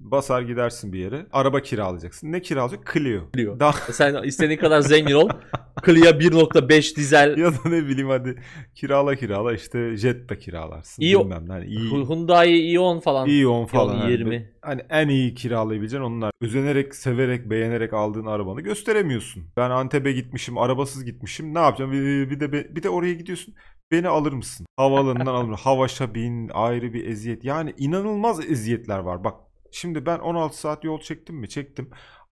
Basar 0.00 0.42
gidersin 0.42 0.92
bir 0.92 0.98
yere. 0.98 1.26
Araba 1.32 1.60
kiralayacaksın. 1.60 2.32
Ne 2.32 2.42
kiralayacaksın? 2.42 2.92
Clio. 3.00 3.20
Clio. 3.36 3.60
Daha 3.60 3.72
Sen 3.72 4.22
istediğin 4.22 4.58
kadar 4.60 4.80
zengin 4.80 5.14
ol. 5.14 5.28
Clio 5.86 6.04
1.5 6.04 6.96
dizel 6.96 7.38
ya 7.38 7.52
da 7.52 7.56
ne 7.68 7.86
bileyim 7.86 8.08
hadi 8.08 8.34
kirala 8.74 9.16
kirala 9.16 9.52
işte 9.52 9.96
Jetta 9.96 10.38
kiralarsın. 10.38 11.02
İyi- 11.02 11.18
Bilmem 11.20 11.48
ne. 11.48 11.52
Hani 11.52 11.64
iyi, 11.66 11.90
Hyundai 11.90 12.72
Ion 12.72 13.00
falan. 13.00 13.28
iyi 13.28 13.46
on 13.46 13.66
falan. 13.66 13.94
Ion 13.94 14.00
hani. 14.00 14.12
20. 14.12 14.52
Hani 14.62 14.80
en 14.90 15.08
iyi 15.08 15.34
kiralayabileceğin 15.34 16.02
onlar. 16.04 16.30
Özenerek, 16.40 16.94
severek, 16.94 17.50
beğenerek 17.50 17.92
aldığın 17.92 18.26
arabanı 18.26 18.60
gösteremiyorsun. 18.60 19.44
Ben 19.56 19.70
Antep'e 19.70 20.12
gitmişim, 20.12 20.58
arabasız 20.58 21.04
gitmişim. 21.04 21.54
Ne 21.54 21.58
yapacağım? 21.58 21.92
Bir, 21.92 22.30
bir 22.30 22.40
de 22.40 22.52
bir 22.52 22.82
de 22.82 22.88
oraya 22.90 23.14
gidiyorsun. 23.14 23.54
Beni 23.92 24.08
alır 24.08 24.32
mısın? 24.32 24.66
Havaalanından 24.76 25.34
alır 25.34 25.48
mısın? 25.48 25.64
Havaşa 25.64 26.14
bin 26.14 26.48
ayrı 26.48 26.92
bir 26.92 27.06
eziyet. 27.06 27.44
Yani 27.44 27.74
inanılmaz 27.78 28.50
eziyetler 28.50 28.98
var. 28.98 29.24
Bak 29.24 29.34
şimdi 29.72 30.06
ben 30.06 30.18
16 30.18 30.58
saat 30.58 30.84
yol 30.84 31.00
çektim 31.00 31.36
mi? 31.36 31.48
Çektim. 31.48 31.90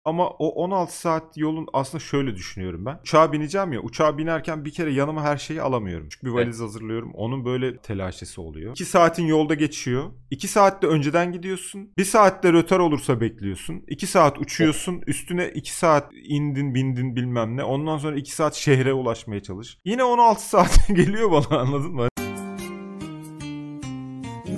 Ama 0.07 0.29
o 0.29 0.49
16 0.49 0.99
saat 0.99 1.37
yolun 1.37 1.67
aslında 1.73 2.03
şöyle 2.03 2.35
düşünüyorum 2.35 2.85
ben. 2.85 2.99
Uçağa 3.01 3.31
bineceğim 3.31 3.73
ya. 3.73 3.81
Uçağa 3.81 4.17
binerken 4.17 4.65
bir 4.65 4.71
kere 4.71 4.93
yanıma 4.93 5.23
her 5.23 5.37
şeyi 5.37 5.61
alamıyorum. 5.61 6.07
Çünkü 6.09 6.25
bir 6.25 6.31
valiz 6.31 6.59
hazırlıyorum. 6.59 7.11
Onun 7.13 7.45
böyle 7.45 7.77
telaşesi 7.77 8.41
oluyor. 8.41 8.71
2 8.71 8.85
saatin 8.85 9.25
yolda 9.25 9.53
geçiyor. 9.53 10.03
2 10.31 10.47
saatte 10.47 10.87
önceden 10.87 11.31
gidiyorsun. 11.31 11.89
1 11.97 12.05
saatte 12.05 12.53
rötar 12.53 12.79
olursa 12.79 13.21
bekliyorsun. 13.21 13.83
2 13.87 14.07
saat 14.07 14.39
uçuyorsun. 14.39 15.03
Üstüne 15.07 15.49
2 15.49 15.75
saat 15.75 16.11
indin 16.13 16.75
bindin 16.75 17.15
bilmem 17.15 17.57
ne. 17.57 17.63
Ondan 17.63 17.97
sonra 17.97 18.15
2 18.15 18.35
saat 18.35 18.55
şehre 18.55 18.93
ulaşmaya 18.93 19.43
çalış. 19.43 19.77
Yine 19.85 20.03
16 20.03 20.41
saat 20.49 20.87
geliyor 20.87 21.31
bana 21.31 21.59
anladın 21.59 21.91
mı? 21.91 22.07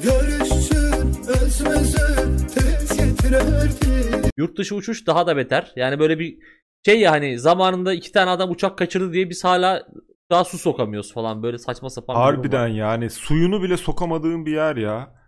Görüşsün 0.04 1.28
özümüzü 1.28 2.48
tez 2.56 2.98
getirirdi 2.98 4.09
Yurt 4.40 4.58
dışı 4.58 4.76
uçuş 4.76 5.08
daha 5.08 5.28
da 5.28 5.38
beter. 5.38 5.72
Yani 5.76 6.00
böyle 6.00 6.20
bir 6.20 6.38
şey 6.86 7.00
ya 7.00 7.12
hani 7.12 7.40
zamanında 7.40 7.94
iki 7.94 8.12
tane 8.12 8.30
adam 8.30 8.52
uçak 8.52 8.78
kaçırdı 8.78 9.14
diye 9.14 9.30
biz 9.30 9.44
hala 9.44 9.88
daha 10.32 10.44
su 10.44 10.58
sokamıyoruz 10.58 11.14
falan 11.14 11.44
böyle 11.44 11.58
saçma 11.58 11.90
sapan. 11.90 12.16
Harbiden 12.16 12.68
yani 12.68 13.10
suyunu 13.10 13.64
bile 13.64 13.78
sokamadığım 13.78 14.46
bir 14.46 14.52
yer 14.52 14.76
ya. 14.76 15.19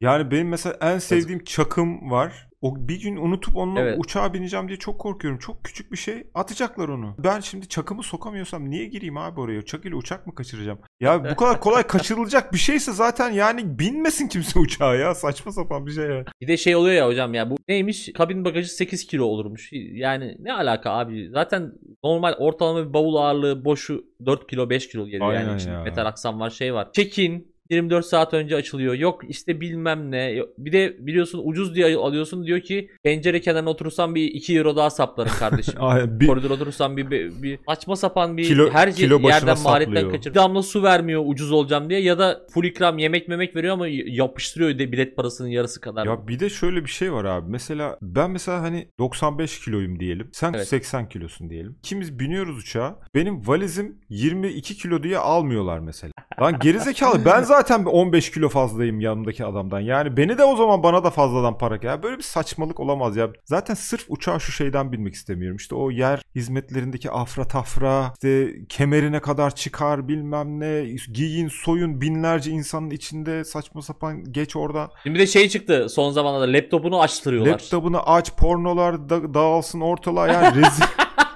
Yani 0.00 0.30
benim 0.30 0.48
mesela 0.48 0.76
en 0.80 0.98
sevdiğim 0.98 1.44
çakım 1.44 2.10
var. 2.10 2.50
O 2.62 2.88
bir 2.88 3.00
gün 3.02 3.16
unutup 3.16 3.56
onunla 3.56 3.80
Evet. 3.80 3.96
uçağa 3.98 4.34
bineceğim 4.34 4.68
diye 4.68 4.78
çok 4.78 5.00
korkuyorum. 5.00 5.38
Çok 5.38 5.64
küçük 5.64 5.92
bir 5.92 5.96
şey. 5.96 6.26
Atacaklar 6.34 6.88
onu. 6.88 7.14
Ben 7.18 7.40
şimdi 7.40 7.68
çakımı 7.68 8.02
sokamıyorsam 8.02 8.70
niye 8.70 8.86
gireyim 8.86 9.16
abi 9.16 9.40
oraya? 9.40 9.62
Çak 9.64 9.84
ile 9.84 9.94
uçak 9.94 10.26
mı 10.26 10.34
kaçıracağım? 10.34 10.78
Ya 11.00 11.24
bu 11.30 11.36
kadar 11.36 11.60
kolay 11.60 11.82
kaçırılacak 11.86 12.52
bir 12.52 12.58
şeyse 12.58 12.92
zaten 12.92 13.30
yani 13.30 13.78
binmesin 13.78 14.28
kimse 14.28 14.58
uçağa 14.58 14.94
ya. 14.94 15.14
Saçma 15.14 15.52
sapan 15.52 15.86
bir 15.86 15.92
şey 15.92 16.04
ya. 16.04 16.24
Bir 16.40 16.48
de 16.48 16.56
şey 16.56 16.76
oluyor 16.76 16.94
ya 16.94 17.06
hocam 17.06 17.34
ya 17.34 17.50
bu 17.50 17.56
neymiş 17.68 18.12
kabin 18.12 18.44
bagajı 18.44 18.68
8 18.68 19.06
kilo 19.06 19.24
olurmuş. 19.24 19.70
Yani 19.92 20.36
ne 20.38 20.52
alaka 20.52 20.90
abi 20.90 21.28
zaten 21.32 21.72
normal 22.04 22.32
ortalama 22.38 22.88
bir 22.88 22.92
bavul 22.92 23.14
ağırlığı 23.16 23.64
boşu 23.64 24.04
4 24.26 24.46
kilo 24.50 24.70
5 24.70 24.88
kilo 24.88 25.06
geliyor 25.06 25.30
Aynen 25.30 25.48
yani 25.48 25.56
içinde 25.56 25.74
ya. 25.74 25.82
metal 25.82 26.06
aksam 26.06 26.40
var 26.40 26.50
şey 26.50 26.74
var. 26.74 26.88
Check-in 26.92 27.49
24 27.70 28.06
saat 28.06 28.34
önce 28.34 28.56
açılıyor. 28.56 28.94
Yok 28.94 29.20
işte 29.28 29.60
bilmem 29.60 30.10
ne. 30.10 30.42
Bir 30.58 30.72
de 30.72 30.96
biliyorsun 31.06 31.40
ucuz 31.44 31.74
diye 31.74 31.96
alıyorsun 31.96 32.46
diyor 32.46 32.60
ki 32.60 32.90
pencere 33.02 33.40
kenarına 33.40 33.70
oturursan 33.70 34.14
bir 34.14 34.22
2 34.22 34.58
euro 34.58 34.76
daha 34.76 34.90
saplarım 34.90 35.32
kardeşim. 35.38 35.74
Ay, 35.80 36.20
bir, 36.20 36.26
Koridor 36.26 36.50
oturursan 36.50 36.96
bir, 36.96 37.10
bir, 37.10 37.42
bir 37.42 37.58
saçma 37.68 37.96
sapan 37.96 38.36
bir 38.36 38.44
Kilo- 38.44 38.70
her 38.70 38.92
kilo 38.94 39.20
yerden 39.20 39.58
maliyetten 39.62 40.10
kaçır. 40.10 40.30
Bir 40.30 40.34
damla 40.34 40.62
su 40.62 40.82
vermiyor 40.82 41.22
ucuz 41.26 41.52
olacağım 41.52 41.90
diye 41.90 42.00
ya 42.00 42.18
da 42.18 42.40
full 42.54 42.64
ikram 42.64 42.98
yemek 42.98 43.28
memek 43.28 43.56
veriyor 43.56 43.74
ama 43.74 43.86
yapıştırıyor 43.88 44.78
de 44.78 44.92
bilet 44.92 45.16
parasının 45.16 45.48
yarısı 45.48 45.80
kadar. 45.80 46.06
Ya 46.06 46.28
bir 46.28 46.40
de 46.40 46.50
şöyle 46.50 46.84
bir 46.84 46.90
şey 46.90 47.12
var 47.12 47.24
abi. 47.24 47.50
Mesela 47.50 47.98
ben 48.02 48.30
mesela 48.30 48.62
hani 48.62 48.88
95 48.98 49.60
kiloyum 49.60 50.00
diyelim. 50.00 50.28
Sen 50.32 50.52
Evet. 50.52 50.68
80 50.68 51.08
kilosun 51.08 51.50
diyelim. 51.50 51.76
İkimiz 51.78 52.18
biniyoruz 52.18 52.58
uçağa. 52.58 52.98
Benim 53.14 53.48
valizim 53.48 53.96
22 54.08 54.76
kilo 54.76 55.02
diye 55.02 55.18
almıyorlar 55.18 55.78
mesela. 55.78 56.12
Lan 56.40 56.58
gerizekalı 56.62 57.24
ben 57.24 57.42
zaten 57.42 57.59
bir 57.68 57.90
15 57.90 58.30
kilo 58.30 58.48
fazlayım 58.48 59.00
yanımdaki 59.00 59.44
adamdan. 59.44 59.80
Yani 59.80 60.16
beni 60.16 60.38
de 60.38 60.44
o 60.44 60.56
zaman 60.56 60.82
bana 60.82 61.04
da 61.04 61.10
fazladan 61.10 61.58
para 61.58 61.78
ya 61.82 62.02
böyle 62.02 62.18
bir 62.18 62.22
saçmalık 62.22 62.80
olamaz 62.80 63.16
ya. 63.16 63.28
Zaten 63.44 63.74
sırf 63.74 64.04
uçağa 64.08 64.38
şu 64.38 64.52
şeyden 64.52 64.92
binmek 64.92 65.14
istemiyorum. 65.14 65.56
İşte 65.56 65.74
o 65.74 65.90
yer 65.90 66.22
hizmetlerindeki 66.34 67.10
afra 67.10 67.44
tafra, 67.44 68.12
işte 68.14 68.52
kemerine 68.68 69.20
kadar 69.20 69.54
çıkar 69.54 70.08
bilmem 70.08 70.60
ne, 70.60 70.86
giyin 71.12 71.48
soyun 71.48 72.00
binlerce 72.00 72.50
insanın 72.50 72.90
içinde 72.90 73.44
saçma 73.44 73.82
sapan 73.82 74.24
geç 74.32 74.56
oradan. 74.56 74.90
Şimdi 75.02 75.14
bir 75.14 75.20
de 75.20 75.26
şey 75.26 75.48
çıktı 75.48 75.86
son 75.90 76.10
zamanlarda 76.10 76.52
laptopunu 76.52 77.00
açtırıyorlar. 77.00 77.52
Laptopunu 77.52 78.10
aç, 78.10 78.32
pornolar 78.36 79.08
da- 79.08 79.34
dağılsın 79.34 79.80
ortalığa 79.80 80.28
yani 80.28 80.56
rezil. 80.56 80.84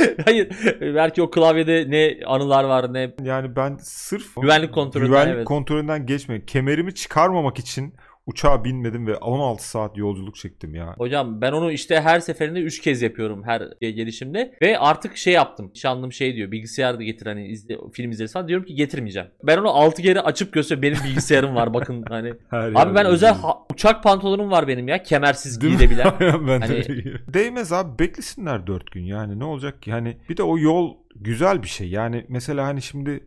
Hayır. 0.24 0.48
Belki 0.80 1.22
o 1.22 1.30
klavyede 1.30 1.90
ne 1.90 2.26
anılar 2.26 2.64
var 2.64 2.94
ne 2.94 3.10
yani 3.22 3.56
ben 3.56 3.76
sırf 3.82 4.36
Güvenlik 4.40 4.74
kontrolünden, 4.74 5.10
güvenlik 5.10 5.34
evet. 5.34 5.44
kontrolünden 5.44 6.06
geçmedim. 6.06 6.46
Kemerimi 6.46 6.94
çıkarmamak 6.94 7.58
için 7.58 7.94
uçağa 8.26 8.64
binmedim 8.64 9.06
ve 9.06 9.16
16 9.16 9.68
saat 9.68 9.96
yolculuk 9.96 10.36
çektim 10.36 10.74
ya. 10.74 10.94
Hocam 10.98 11.40
ben 11.40 11.52
onu 11.52 11.72
işte 11.72 12.00
her 12.00 12.20
seferinde 12.20 12.60
3 12.60 12.80
kez 12.80 13.02
yapıyorum 13.02 13.42
her 13.44 13.62
gelişimde 13.80 14.54
ve 14.62 14.78
artık 14.78 15.16
şey 15.16 15.32
yaptım. 15.32 15.70
Nişanlım 15.74 16.12
şey 16.12 16.36
diyor 16.36 16.50
bilgisayar 16.50 16.98
da 16.98 17.02
getir 17.02 17.26
hani 17.26 17.46
izle, 17.48 17.76
film 17.92 18.10
izleriz 18.10 18.32
falan 18.32 18.48
diyorum 18.48 18.66
ki 18.66 18.74
getirmeyeceğim. 18.74 19.28
Ben 19.42 19.58
onu 19.58 19.68
6 19.68 20.02
kere 20.02 20.20
açıp 20.20 20.52
göster 20.52 20.82
benim 20.82 20.98
bilgisayarım 21.04 21.54
var 21.54 21.74
bakın 21.74 22.04
hani. 22.08 22.32
Her 22.50 22.72
Abi 22.74 22.94
ben 22.94 23.06
özel 23.06 23.34
ha- 23.34 23.58
uçak 23.72 24.02
pantolonum 24.02 24.50
var 24.50 24.68
benim 24.68 24.88
ya 24.88 25.02
kemersiz 25.02 25.60
Değil 25.60 25.76
giyilebilen. 25.78 26.12
ben 26.20 26.60
Hani-. 26.60 27.34
Değmez 27.34 27.72
abi 27.72 27.98
beklesinler 27.98 28.66
4 28.66 28.90
gün 28.90 29.04
yani 29.04 29.38
ne 29.38 29.44
olacak 29.44 29.82
ki? 29.82 29.92
Hani 29.92 30.16
bir 30.28 30.36
de 30.36 30.42
o 30.42 30.58
yol 30.58 30.96
güzel 31.16 31.62
bir 31.62 31.68
şey. 31.68 31.88
Yani 31.90 32.26
mesela 32.28 32.66
hani 32.66 32.82
şimdi 32.82 33.26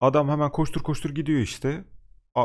adam 0.00 0.28
hemen 0.28 0.50
koştur 0.50 0.82
koştur 0.82 1.14
gidiyor 1.14 1.40
işte. 1.40 1.84
E, 2.36 2.40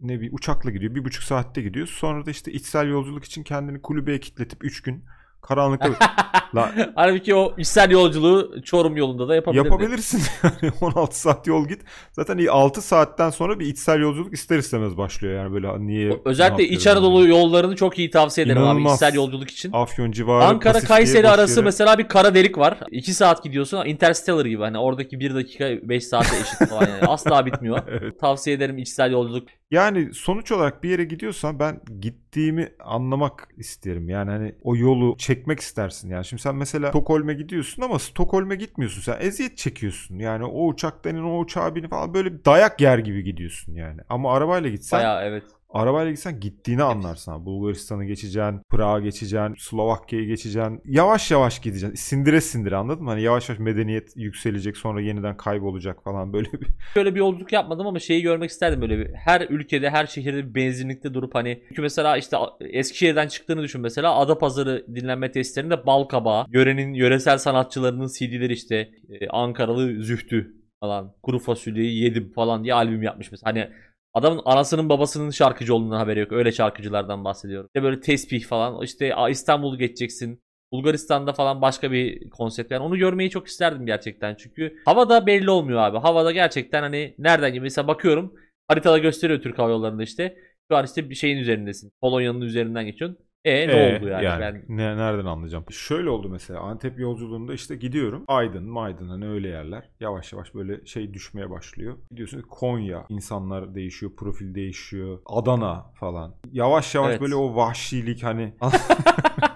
ne 0.00 0.20
bir 0.20 0.32
uçakla 0.32 0.70
gidiyor. 0.70 0.94
Bir 0.94 1.04
buçuk 1.04 1.22
saatte 1.24 1.62
gidiyor. 1.62 1.86
Sonra 1.86 2.26
da 2.26 2.30
işte 2.30 2.52
içsel 2.52 2.88
yolculuk 2.88 3.24
için 3.24 3.42
kendini 3.42 3.82
kulübeye 3.82 4.20
kilitletip 4.20 4.64
3 4.64 4.82
gün 4.82 5.04
karanlıkta 5.46 5.88
La- 6.54 6.72
Halbuki 6.94 7.34
o 7.34 7.54
içsel 7.58 7.90
yolculuğu 7.90 8.62
Çorum 8.64 8.96
yolunda 8.96 9.28
da 9.28 9.34
yapabilirdi. 9.34 9.66
yapabilirsin. 9.66 10.22
Yani 10.62 10.72
16 10.80 11.20
saat 11.20 11.46
yol 11.46 11.68
git. 11.68 11.82
Zaten 12.12 12.46
6 12.46 12.82
saatten 12.82 13.30
sonra 13.30 13.60
bir 13.60 13.66
içsel 13.66 14.00
yolculuk 14.00 14.34
ister 14.34 14.58
istemez 14.58 14.96
başlıyor. 14.96 15.34
Yani 15.34 15.52
böyle 15.54 15.86
niye 15.86 16.20
Özellikle 16.24 16.64
İç 16.64 16.86
Anadolu 16.86 17.28
yollarını 17.28 17.76
çok 17.76 17.98
iyi 17.98 18.10
tavsiye 18.10 18.46
ederim 18.46 18.58
abi 18.62 18.66
İnanılmaz. 18.66 18.94
içsel 18.94 19.14
yolculuk 19.14 19.50
için. 19.50 19.72
Afyon 19.72 20.10
civarı 20.12 20.44
Ankara 20.44 20.80
Kayseri 20.80 21.28
arası 21.28 21.54
yere- 21.54 21.64
mesela 21.64 21.98
bir 21.98 22.08
kara 22.08 22.34
delik 22.34 22.58
var. 22.58 22.78
2 22.90 23.14
saat 23.14 23.44
gidiyorsun. 23.44 23.84
Interstellar 23.86 24.44
gibi 24.46 24.62
hani 24.62 24.78
oradaki 24.78 25.20
1 25.20 25.34
dakika 25.34 25.68
5 25.82 26.04
saate 26.06 26.36
eşit 26.36 26.68
falan 26.70 26.80
yani. 26.88 27.00
Asla 27.08 27.46
bitmiyor. 27.46 27.78
Evet. 27.88 28.20
Tavsiye 28.20 28.56
ederim 28.56 28.78
içsel 28.78 29.12
yolculuk. 29.12 29.48
Yani 29.70 30.14
sonuç 30.14 30.52
olarak 30.52 30.82
bir 30.82 30.90
yere 30.90 31.04
gidiyorsan 31.04 31.58
ben 31.58 31.80
gittiğimi 32.00 32.68
anlamak 32.80 33.48
isterim. 33.56 34.08
Yani 34.08 34.30
hani 34.30 34.54
o 34.62 34.76
yolu 34.76 35.16
çekmek 35.18 35.60
istersin. 35.60 36.10
Yani 36.10 36.24
şimdi 36.24 36.42
sen 36.42 36.56
mesela 36.56 36.88
Stockholm'e 36.88 37.34
gidiyorsun 37.34 37.82
ama 37.82 37.98
Stockholm'e 37.98 38.56
gitmiyorsun. 38.56 39.00
Sen 39.00 39.16
eziyet 39.20 39.58
çekiyorsun. 39.58 40.18
Yani 40.18 40.44
o 40.44 40.66
uçaktan 40.66 41.14
in 41.14 41.22
o 41.22 41.38
uçağa 41.38 41.74
bin 41.74 41.88
falan 41.88 42.14
böyle 42.14 42.32
bir 42.32 42.44
dayak 42.44 42.80
yer 42.80 42.98
gibi 42.98 43.24
gidiyorsun 43.24 43.74
yani. 43.74 44.00
Ama 44.08 44.34
arabayla 44.34 44.70
gitsen 44.70 44.98
Bayağı 44.98 45.24
evet. 45.24 45.44
Arabayla 45.74 46.10
gitsen 46.10 46.40
gittiğini 46.40 46.82
anlarsın. 46.82 47.46
Bulgaristan'ı 47.46 48.04
geçeceksin, 48.04 48.60
Prag'a 48.70 49.00
geçeceksin, 49.00 49.54
Slovakya'yı 49.58 50.26
geçeceksin. 50.26 50.80
Yavaş 50.84 51.30
yavaş 51.30 51.58
gideceksin. 51.60 51.94
Sindire 51.94 52.40
sindire 52.40 52.76
anladın 52.76 53.04
mı? 53.04 53.10
Hani 53.10 53.22
yavaş 53.22 53.48
yavaş 53.48 53.60
medeniyet 53.60 54.12
yükselecek 54.16 54.76
sonra 54.76 55.00
yeniden 55.00 55.36
kaybolacak 55.36 56.04
falan 56.04 56.32
böyle 56.32 56.52
bir. 56.52 56.68
Böyle 56.96 57.14
bir 57.14 57.18
yolculuk 57.18 57.52
yapmadım 57.52 57.86
ama 57.86 57.98
şeyi 57.98 58.22
görmek 58.22 58.50
isterdim 58.50 58.80
böyle 58.80 58.98
bir. 58.98 59.14
Her 59.14 59.40
ülkede, 59.40 59.90
her 59.90 60.06
şehirde 60.06 60.48
bir 60.48 60.54
benzinlikte 60.54 61.14
durup 61.14 61.34
hani 61.34 61.62
çünkü 61.68 61.82
mesela 61.82 62.16
işte 62.16 62.36
Eskişehir'den 62.60 63.28
çıktığını 63.28 63.62
düşün 63.62 63.80
mesela 63.80 64.14
Adapazarı 64.16 64.86
dinlenme 64.94 65.32
tesislerinde 65.32 65.86
bal 65.86 66.04
kabağı, 66.04 66.46
yörenin 66.48 66.94
yöresel 66.94 67.38
sanatçılarının 67.38 68.08
CD'leri 68.18 68.52
işte 68.52 68.90
e, 69.08 69.28
Ankaralı 69.28 70.02
Zühtü 70.02 70.54
falan, 70.80 71.14
kuru 71.22 71.38
fasulyeyi 71.38 72.02
yedim 72.02 72.32
falan 72.32 72.64
diye 72.64 72.74
albüm 72.74 73.02
yapmış 73.02 73.32
mesela. 73.32 73.50
Hani 73.50 73.68
Adamın 74.14 74.42
anasının 74.44 74.88
babasının 74.88 75.30
şarkıcı 75.30 75.74
olduğundan 75.74 75.96
haberi 75.98 76.20
yok. 76.20 76.32
Öyle 76.32 76.52
şarkıcılardan 76.52 77.24
bahsediyorum. 77.24 77.66
İşte 77.74 77.82
böyle 77.82 78.00
tesbih 78.00 78.44
falan. 78.44 78.82
İşte 78.82 79.14
"Aa, 79.14 79.30
İstanbul'u 79.30 79.78
geçeceksin. 79.78 80.42
Bulgaristan'da 80.72 81.32
falan 81.32 81.62
başka 81.62 81.92
bir 81.92 82.30
konsept. 82.30 82.70
Yani 82.70 82.82
onu 82.82 82.96
görmeyi 82.98 83.30
çok 83.30 83.46
isterdim 83.46 83.86
gerçekten. 83.86 84.34
Çünkü 84.34 84.76
havada 84.84 85.26
belli 85.26 85.50
olmuyor 85.50 85.78
abi. 85.82 85.98
Havada 85.98 86.32
gerçekten 86.32 86.82
hani 86.82 87.14
nereden 87.18 87.52
gibi 87.52 87.62
mesela 87.62 87.88
bakıyorum 87.88 88.34
haritada 88.68 88.98
gösteriyor 88.98 89.42
Türk 89.42 89.58
Hava 89.58 89.70
Yolları'nda 89.70 90.02
işte. 90.02 90.36
Şu 90.70 90.76
an 90.76 90.84
işte 90.84 91.10
bir 91.10 91.14
şeyin 91.14 91.36
üzerindesin. 91.38 91.92
Polonya'nın 92.00 92.40
üzerinden 92.40 92.86
geçiyorsun. 92.86 93.18
E 93.44 93.68
ne 93.68 93.72
Ee, 93.72 93.96
oldu 93.98 94.08
yani? 94.08 94.40
Ben 94.40 94.62
ne, 94.68 94.96
nereden 94.96 95.24
anlayacağım? 95.26 95.64
Şöyle 95.70 96.10
oldu 96.10 96.28
mesela 96.28 96.60
Antep 96.60 96.98
yolculuğunda 96.98 97.54
işte 97.54 97.76
gidiyorum. 97.76 98.24
Aydın, 98.28 98.64
Maydın 98.70 99.08
hani 99.08 99.28
öyle 99.28 99.48
yerler. 99.48 99.88
Yavaş 100.00 100.32
yavaş 100.32 100.54
böyle 100.54 100.86
şey 100.86 101.14
düşmeye 101.14 101.50
başlıyor. 101.50 101.94
Gidiyorsun 102.10 102.42
Konya. 102.50 103.06
insanlar 103.08 103.74
değişiyor, 103.74 104.12
profil 104.16 104.54
değişiyor. 104.54 105.18
Adana 105.26 105.86
falan. 105.94 106.34
Yavaş 106.52 106.94
yavaş 106.94 107.10
Evet. 107.10 107.20
böyle 107.20 107.34
o 107.34 107.56
vahşilik 107.56 108.22
hani 108.22 108.54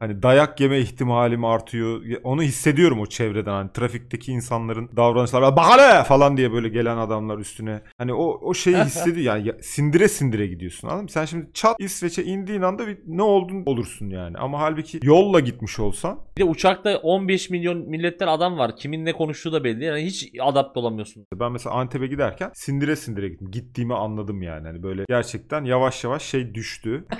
hani 0.00 0.22
dayak 0.22 0.60
yeme 0.60 0.78
ihtimalim 0.78 1.44
artıyor. 1.44 2.00
Onu 2.24 2.42
hissediyorum 2.42 3.00
o 3.00 3.06
çevreden. 3.06 3.52
Hani 3.52 3.72
trafikteki 3.72 4.32
insanların 4.32 4.90
davranışları 4.96 5.56
bahane 5.56 6.04
falan 6.04 6.36
diye 6.36 6.52
böyle 6.52 6.68
gelen 6.68 6.96
adamlar 6.96 7.38
üstüne. 7.38 7.80
Hani 7.98 8.12
o 8.14 8.24
o 8.42 8.54
şeyi 8.54 8.76
hissediyor. 8.84 9.36
Yani 9.36 9.48
ya- 9.48 9.56
sindire 9.62 10.08
sindire 10.08 10.46
gidiyorsun. 10.46 10.88
Anladın 10.88 11.02
mı? 11.04 11.10
Sen 11.10 11.24
şimdi 11.24 11.46
çat 11.54 11.76
İsveç'e 11.78 12.24
indiğin 12.24 12.62
anda 12.62 12.86
bir 12.86 12.98
ne 13.06 13.22
oldun 13.22 13.62
olursun 13.66 14.10
yani. 14.10 14.38
Ama 14.38 14.60
halbuki 14.60 15.00
yolla 15.02 15.40
gitmiş 15.40 15.78
olsan 15.78 16.18
bir 16.36 16.42
de 16.42 16.48
uçakta 16.48 16.96
15 16.98 17.50
milyon 17.50 17.78
milletten 17.78 18.26
adam 18.26 18.58
var. 18.58 18.76
Kimin 18.76 19.04
ne 19.04 19.12
konuştuğu 19.12 19.52
da 19.52 19.64
belli. 19.64 19.84
Yani 19.84 20.04
hiç 20.04 20.30
adapte 20.40 20.80
olamıyorsun. 20.80 21.26
ben 21.34 21.52
mesela 21.52 21.74
Antep'e 21.76 22.06
giderken 22.06 22.50
sindire 22.54 22.96
sindire 22.96 23.28
gittim. 23.28 23.50
Gittiğimi 23.50 23.94
anladım 23.94 24.42
yani. 24.42 24.66
Hani 24.66 24.82
böyle 24.82 25.04
gerçekten 25.08 25.64
yavaş 25.64 26.04
yavaş 26.04 26.22
şey 26.22 26.54
düştü. 26.54 27.04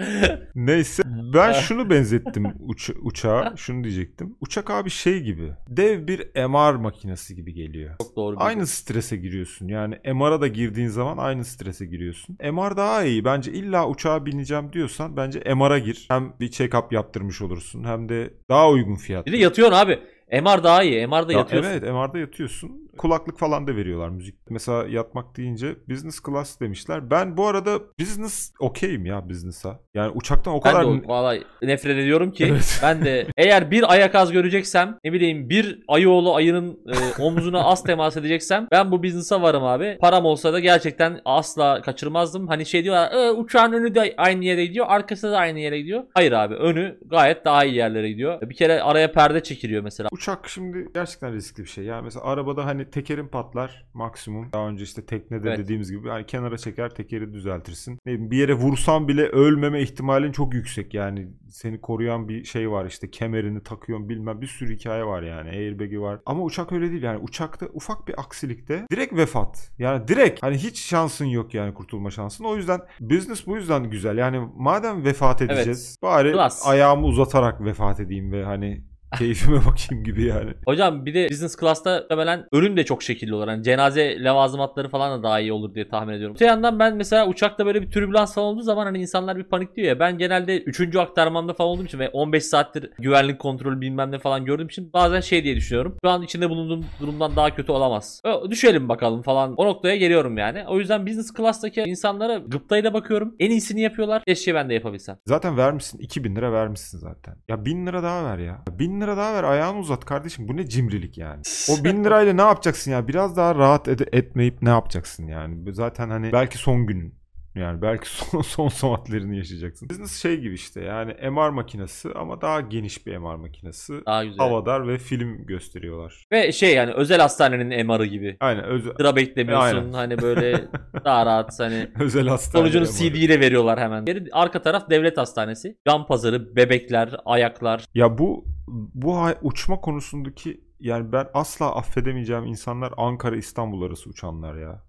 Neyse 0.54 1.02
ben 1.34 1.52
şunu 1.60 1.90
benzettim 1.90 2.44
uç- 2.60 2.96
uçağa. 3.02 3.52
Şunu 3.56 3.84
diyecektim. 3.84 4.36
Uçak 4.40 4.70
abi 4.70 4.90
şey 4.90 5.20
gibi. 5.20 5.52
Dev 5.68 6.06
bir 6.06 6.46
MR 6.46 6.74
makinesi 6.74 7.34
gibi 7.34 7.54
geliyor. 7.54 7.94
Çok 8.02 8.16
doğru. 8.16 8.36
bir 8.36 8.46
Aynı 8.46 8.66
strese 8.66 9.16
giriyorsun. 9.16 9.68
Yani 9.68 9.98
MR'a 10.14 10.40
da 10.40 10.46
girdiğin 10.46 10.88
zaman 10.88 11.18
aynı 11.18 11.44
strese 11.44 11.86
giriyorsun. 11.86 12.36
MR 12.52 12.76
daha 12.76 13.04
iyi. 13.04 13.24
Bence 13.24 13.52
illa 13.52 13.88
uçağa 13.88 14.26
bineceğim 14.26 14.72
diyorsan 14.72 15.16
bence 15.16 15.54
MR'a 15.54 15.78
gir. 15.78 16.06
Hem 16.08 16.32
bir 16.40 16.50
check-up 16.50 16.94
yaptırmış 16.94 17.42
olursun 17.42 17.84
hem 17.84 18.08
de 18.08 18.34
daha 18.48 18.70
uygun 18.70 18.94
fiyat. 18.96 19.26
Bir 19.26 19.32
de 19.32 19.36
yatıyorsun 19.36 19.76
abi. 19.76 19.98
MR 20.32 20.64
daha 20.64 20.82
iyi. 20.82 21.06
MR'da 21.06 21.32
Ya 21.32 21.38
yatıyorsun. 21.38 21.70
Evet 21.70 21.82
MR'da 21.82 22.18
yatıyorsun. 22.18 22.89
Kulaklık 23.00 23.38
falan 23.38 23.66
da 23.66 23.76
veriyorlar 23.76 24.08
müzik. 24.08 24.34
Mesela 24.50 24.88
yatmak 24.88 25.36
deyince 25.36 25.76
business 25.88 26.20
class 26.26 26.60
demişler. 26.60 27.10
Ben 27.10 27.36
bu 27.36 27.46
arada 27.46 27.78
business 28.00 28.52
okeyim 28.60 29.06
ya 29.06 29.28
business'a. 29.28 29.80
Yani 29.94 30.12
uçaktan 30.14 30.54
o 30.54 30.60
Ben 30.64 30.72
kadar... 30.72 30.82
de 30.84 30.88
o- 30.88 31.08
vallahi 31.08 31.42
nefret 31.62 31.98
ediyorum 31.98 32.30
ki 32.30 32.46
Evet. 32.50 32.80
ben 32.82 33.04
de 33.04 33.26
eğer 33.36 33.70
bir 33.70 33.92
ayak 33.92 34.14
az 34.14 34.32
göreceksem 34.32 34.98
ne 35.04 35.12
bileyim 35.12 35.48
bir 35.50 35.82
ayıoğlu 35.88 36.34
ayının 36.34 36.78
e, 36.88 37.22
omzuna 37.22 37.64
az 37.64 37.82
temas 37.82 38.16
edeceksem 38.16 38.68
ben 38.72 38.90
bu 38.92 39.02
business'a 39.02 39.42
varım 39.42 39.64
abi. 39.64 39.98
Param 40.00 40.24
olsa 40.24 40.52
da 40.52 40.60
gerçekten 40.60 41.20
asla 41.24 41.82
kaçırmazdım. 41.82 42.48
Hani 42.48 42.66
şey 42.66 42.84
diyorlar 42.84 43.12
"E, 43.12 43.30
uçağın 43.30 43.72
önü 43.72 43.94
de 43.94 44.14
aynı 44.16 44.44
yere 44.44 44.66
gidiyor 44.66 44.86
arkası 44.88 45.30
da 45.32 45.38
aynı 45.38 45.58
yere 45.60 45.78
gidiyor. 45.80 46.02
Hayır 46.14 46.32
abi 46.32 46.54
önü 46.54 46.98
gayet 47.06 47.44
daha 47.44 47.64
iyi 47.64 47.74
yerlere 47.74 48.08
gidiyor. 48.10 48.40
Bir 48.50 48.54
kere 48.54 48.82
araya 48.82 49.12
perde 49.12 49.42
çekiliyor 49.42 49.82
mesela. 49.82 50.08
Uçak 50.12 50.48
şimdi 50.48 50.88
gerçekten 50.94 51.32
riskli 51.34 51.62
bir 51.62 51.68
şey. 51.68 51.84
Yani 51.84 52.02
mesela 52.04 52.24
arabada 52.24 52.66
hani 52.66 52.89
tekerin 52.90 53.28
patlar 53.28 53.86
maksimum. 53.94 54.52
Daha 54.52 54.68
önce 54.68 54.84
işte 54.84 55.06
teknede 55.06 55.48
Evet. 55.48 55.58
dediğimiz 55.58 55.90
gibi 55.92 56.08
hani 56.08 56.26
kenara 56.26 56.58
çeker 56.58 56.90
tekeri 56.90 57.32
düzeltirsin. 57.32 57.98
Ne 58.06 58.12
bileyim, 58.12 58.30
bir 58.30 58.36
yere 58.36 58.54
vursan 58.54 59.08
bile 59.08 59.22
ölmeme 59.26 59.82
ihtimalin 59.82 60.32
çok 60.32 60.54
yüksek. 60.54 60.94
Yani 60.94 61.28
seni 61.50 61.80
koruyan 61.80 62.28
bir 62.28 62.44
şey 62.44 62.70
var 62.70 62.86
işte 62.86 63.10
kemerini 63.10 63.62
takıyorsun 63.62 64.08
bilmem 64.08 64.40
bir 64.40 64.46
sürü 64.46 64.74
hikaye 64.76 65.04
var 65.06 65.22
yani. 65.22 65.48
Airbag'i 65.50 66.00
var. 66.00 66.20
Ama 66.26 66.42
uçak 66.42 66.72
öyle 66.72 66.90
değil 66.90 67.02
yani. 67.02 67.18
Uçakta 67.18 67.66
ufak 67.66 68.08
bir 68.08 68.20
aksilikte 68.20 68.86
direkt 68.92 69.12
vefat. 69.16 69.70
Yani 69.78 70.08
direkt 70.08 70.42
hani 70.42 70.56
hiç 70.56 70.80
şansın 70.80 71.24
yok 71.24 71.54
yani 71.54 71.74
kurtulma 71.74 72.10
şansın. 72.10 72.44
O 72.44 72.56
yüzden 72.56 72.80
business 73.00 73.46
bu 73.46 73.56
yüzden 73.56 73.90
güzel. 73.90 74.18
Yani 74.18 74.48
madem 74.56 75.04
vefat 75.04 75.42
Evet. 75.42 75.50
edeceğiz 75.52 75.96
bari 76.02 76.32
Class. 76.32 76.66
ayağımı 76.66 77.06
uzatarak 77.06 77.64
vefat 77.64 78.00
edeyim 78.00 78.32
ve 78.32 78.44
hani 78.44 78.89
keyfime 79.18 79.58
bakayım 79.58 80.04
gibi 80.04 80.24
yani. 80.24 80.50
Hocam 80.66 81.06
bir 81.06 81.14
de 81.14 81.30
business 81.30 81.56
class'ta 81.60 82.06
muhtemelen 82.10 82.46
ölüm 82.52 82.76
de 82.76 82.84
çok 82.84 83.02
şekilli 83.02 83.34
olur. 83.34 83.48
Hani 83.48 83.62
cenaze 83.62 84.24
levazımatları 84.24 84.88
falan 84.88 85.18
da 85.18 85.22
daha 85.22 85.40
iyi 85.40 85.52
olur 85.52 85.74
diye 85.74 85.88
tahmin 85.88 86.14
ediyorum. 86.14 86.34
Öte 86.34 86.44
yandan 86.44 86.78
ben 86.78 86.96
mesela 86.96 87.26
uçakta 87.28 87.66
böyle 87.66 87.82
bir 87.82 87.90
türbülans 87.90 88.34
falan 88.34 88.48
olduğu 88.48 88.62
zaman 88.62 88.86
hani 88.86 89.00
insanlar 89.00 89.36
bir 89.36 89.44
panikliyor 89.44 89.88
ya. 89.88 90.00
Ben 90.00 90.18
genelde 90.18 90.62
3. 90.62 90.96
aktarmamda 90.96 91.54
falan 91.54 91.70
olduğum 91.70 91.84
için 91.84 91.98
ve 91.98 92.08
15 92.08 92.44
saattir 92.44 92.90
güvenlik 92.98 93.38
kontrolü 93.38 93.80
bilmem 93.80 94.10
ne 94.12 94.18
falan 94.18 94.44
gördüğüm 94.44 94.66
için 94.66 94.92
bazen 94.92 95.20
şey 95.20 95.44
diye 95.44 95.56
düşünüyorum. 95.56 95.96
Şu 96.04 96.10
an 96.10 96.22
içinde 96.22 96.50
bulunduğum 96.50 96.84
durumdan 97.00 97.36
daha 97.36 97.54
kötü 97.54 97.72
olamaz. 97.72 98.20
Ö, 98.24 98.50
Düşelim 98.50 98.88
bakalım 98.88 99.22
falan. 99.22 99.54
O 99.56 99.66
noktaya 99.66 99.96
geliyorum 99.96 100.38
yani. 100.38 100.64
O 100.68 100.78
yüzden 100.78 101.06
business 101.06 101.34
class'taki 101.36 101.80
insanlara 101.80 102.36
gıptayla 102.36 102.94
bakıyorum. 102.94 103.34
En 103.38 103.50
iyisini 103.50 103.80
yapıyorlar. 103.80 104.22
Keşke 104.24 104.54
ben 104.54 104.68
de 104.70 104.74
yapabilsem. 104.74 105.18
Zaten 105.26 105.56
vermişsin 105.56 105.98
2000 105.98 106.36
lira 106.36 106.52
vermişsin 106.52 106.98
zaten. 106.98 107.36
Ya 107.48 107.64
1000 107.64 107.86
lira 107.86 108.02
daha 108.02 108.24
ver 108.24 108.38
ya. 108.38 108.62
1000 108.78 108.99
lira 109.00 109.16
daha 109.16 109.34
ver 109.34 109.44
ayağını 109.44 109.78
uzat 109.78 110.04
kardeşim. 110.04 110.48
Bu 110.48 110.56
ne 110.56 110.68
cimrilik 110.68 111.18
yani. 111.18 111.42
O 111.70 111.84
1000 111.84 112.04
lirayla 112.04 112.32
ne 112.32 112.42
yapacaksın 112.42 112.90
ya? 112.90 113.08
Biraz 113.08 113.36
daha 113.36 113.54
rahat 113.54 113.88
ede- 113.88 114.08
etmeyip 114.12 114.62
ne 114.62 114.68
yapacaksın 114.68 115.26
yani? 115.26 115.74
Zaten 115.74 116.10
hani 116.10 116.32
belki 116.32 116.58
son 116.58 116.86
günün. 116.86 117.20
Yani 117.54 117.82
belki 117.82 118.08
son, 118.16 118.40
son 118.40 118.68
saatlerini 118.68 119.36
yaşayacaksın. 119.36 119.90
Business 119.90 120.22
şey 120.22 120.40
gibi 120.40 120.54
işte 120.54 120.80
yani 120.80 121.30
MR 121.30 121.48
makinesi 121.50 122.08
ama 122.14 122.40
daha 122.40 122.60
geniş 122.60 123.06
bir 123.06 123.16
MR 123.16 123.34
makinesi. 123.34 123.92
Daha 124.06 124.24
güzel. 124.24 124.38
Havadar 124.38 124.88
ve 124.88 124.98
film 124.98 125.46
gösteriyorlar. 125.46 126.24
Ve 126.32 126.52
şey 126.52 126.74
yani 126.74 126.92
özel 126.92 127.20
hastanenin 127.20 127.86
MR'ı 127.86 128.06
gibi. 128.06 128.36
Aynen 128.40 128.64
özel, 128.64 128.92
Sıra 128.96 129.16
beklemiyorsun. 129.16 129.76
Aynen. 129.76 129.92
Hani 129.92 130.22
böyle 130.22 130.64
daha 131.04 131.26
rahat 131.26 131.60
hani 131.60 131.90
özel 132.00 132.28
hastane. 132.28 132.62
Sonucunu 132.62 132.82
MR'ı. 132.82 132.92
CD 132.92 133.14
ile 133.14 133.40
veriyorlar 133.40 133.80
hemen. 133.80 134.04
Geri, 134.04 134.24
arka 134.32 134.62
taraf 134.62 134.90
devlet 134.90 135.18
hastanesi. 135.18 135.76
Can 135.88 136.06
pazarı, 136.06 136.56
bebekler, 136.56 137.16
ayaklar. 137.24 137.84
Ya 137.94 138.18
bu 138.18 138.44
bu 138.94 139.16
uçma 139.42 139.80
konusundaki 139.80 140.64
yani 140.80 141.12
ben 141.12 141.28
asla 141.34 141.76
affedemeyeceğim 141.76 142.44
insanlar 142.44 142.94
Ankara 142.96 143.36
İstanbul 143.36 143.82
arası 143.82 144.10
uçanlar 144.10 144.56
ya. 144.56 144.84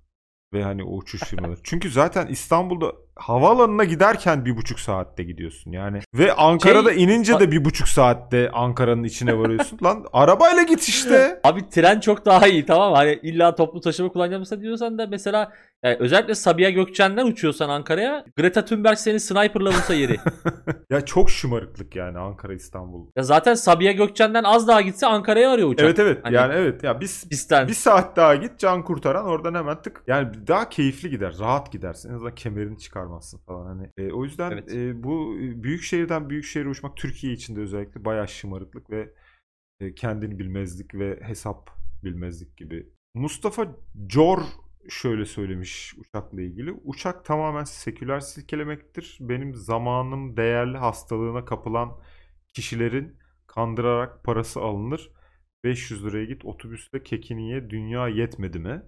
Ve 0.54 0.64
hani 0.64 0.84
o 0.84 0.98
uçuş 0.98 1.22
firmaları. 1.22 1.60
Çünkü 1.64 1.92
zaten 1.92 2.28
İstanbul'da 2.28 2.94
havaalanına 3.16 3.84
giderken 3.84 4.46
bir 4.46 4.58
buçuk 4.58 4.80
saatte 4.80 5.24
gidiyorsun 5.24 5.72
yani. 5.72 6.00
Ve 6.14 6.34
Ankara'da 6.34 6.94
Şey- 6.94 7.04
inince 7.04 7.40
de 7.40 7.52
bir 7.52 7.66
buçuk 7.66 7.88
saatte 7.88 8.50
Ankara'nın 8.54 9.04
içine 9.04 9.38
varıyorsun. 9.38 9.80
Lan 9.84 10.06
arabayla 10.14 10.64
git 10.64 10.84
işte. 10.90 11.40
Abi 11.44 11.70
tren 11.70 12.00
çok 12.00 12.26
daha 12.26 12.48
iyi 12.48 12.66
tamam? 12.66 12.94
Hani 12.94 13.20
illa 13.24 13.56
toplu 13.56 13.82
taşıma 13.82 14.10
kullanacağım 14.10 14.42
mesela 14.42 14.62
diyorsan 14.62 14.98
da 14.98 15.08
mesela 15.08 15.52
yani 15.84 15.98
özellikle 16.00 16.36
Sabiha 16.36 16.70
Gökçen'den 16.70 17.26
uçuyorsan 17.28 17.70
Ankara'ya 17.70 18.26
Greta 18.38 18.66
Thunberg 18.66 18.98
seni 18.98 19.20
sniperla 19.20 19.70
vursa 19.70 19.94
yeri. 19.94 20.18
ya 20.90 21.06
çok 21.06 21.30
şımarıklık 21.30 21.96
yani 21.96 22.18
Ankara 22.20 22.54
İstanbul. 22.54 23.08
ya 23.16 23.24
zaten 23.24 23.54
Sabiha 23.54 23.92
Gökçen'den 23.92 24.44
az 24.44 24.68
daha 24.68 24.82
gitse 24.82 25.08
Ankara'ya 25.08 25.52
arıyor 25.52 25.70
uçak. 25.70 25.86
Evet 25.86 26.00
evet 26.00 26.20
Hani- 26.24 26.36
yani 26.36 26.54
evet 26.54 26.84
ya 26.84 27.00
biz 27.02 27.30
Pistten. 27.30 27.68
bir 27.68 27.74
saat 27.74 28.16
daha 28.16 28.36
git 28.36 28.60
can 28.60 28.84
kurtaran 28.84 29.26
oradan 29.26 29.56
hemen 29.56 29.82
tık. 29.82 30.04
Yani 30.08 30.28
daha 30.48 30.70
keyifli 30.70 31.10
gider 31.10 31.36
rahat 31.40 31.72
gidersin 31.72 32.10
en 32.10 32.14
azından 32.14 32.36
kemerini 32.36 32.78
çıkarmazsın 33.02 33.38
falan 33.38 33.66
hani. 33.66 33.90
E, 33.98 34.12
o 34.12 34.24
yüzden 34.24 34.52
Evet. 34.52 34.74
e, 34.74 35.04
bu 35.04 35.38
e, 35.38 35.64
büyük 35.64 35.84
şehirden 35.84 36.30
büyük 36.30 36.46
şehre 36.46 36.70
uçmak 36.70 36.98
Türkiye 36.98 37.34
içinde 37.34 37.60
özellikle 37.60 38.06
bayağı 38.06 38.28
şımarıklık 38.28 38.90
ve 38.90 39.14
e, 39.80 39.96
kendini 39.96 40.40
bilmezlik 40.40 40.96
ve 40.96 41.20
hesap 41.22 41.70
bilmezlik 42.04 42.58
gibi. 42.58 42.90
Mustafa 43.14 43.76
Cor 44.08 44.42
şöyle 44.90 45.26
söylemiş 45.26 45.94
uçakla 45.98 46.42
ilgili. 46.42 46.72
Uçak 46.72 47.26
tamamen 47.26 47.64
seküler 47.64 48.20
silkelemektir. 48.20 49.18
Benim 49.22 49.56
zamanım 49.56 50.38
değerli 50.38 50.78
hastalığına 50.78 51.46
kapılan 51.46 51.98
kişilerin 52.54 53.18
kandırarak 53.48 54.24
parası 54.24 54.60
alınır. 54.60 55.12
500 55.64 56.06
liraya 56.06 56.26
git 56.26 56.46
otobüsle 56.46 57.04
kekini 57.04 57.52
ye 57.52 57.70
dünya 57.70 58.08
yetmedi 58.08 58.60
mi? 58.60 58.82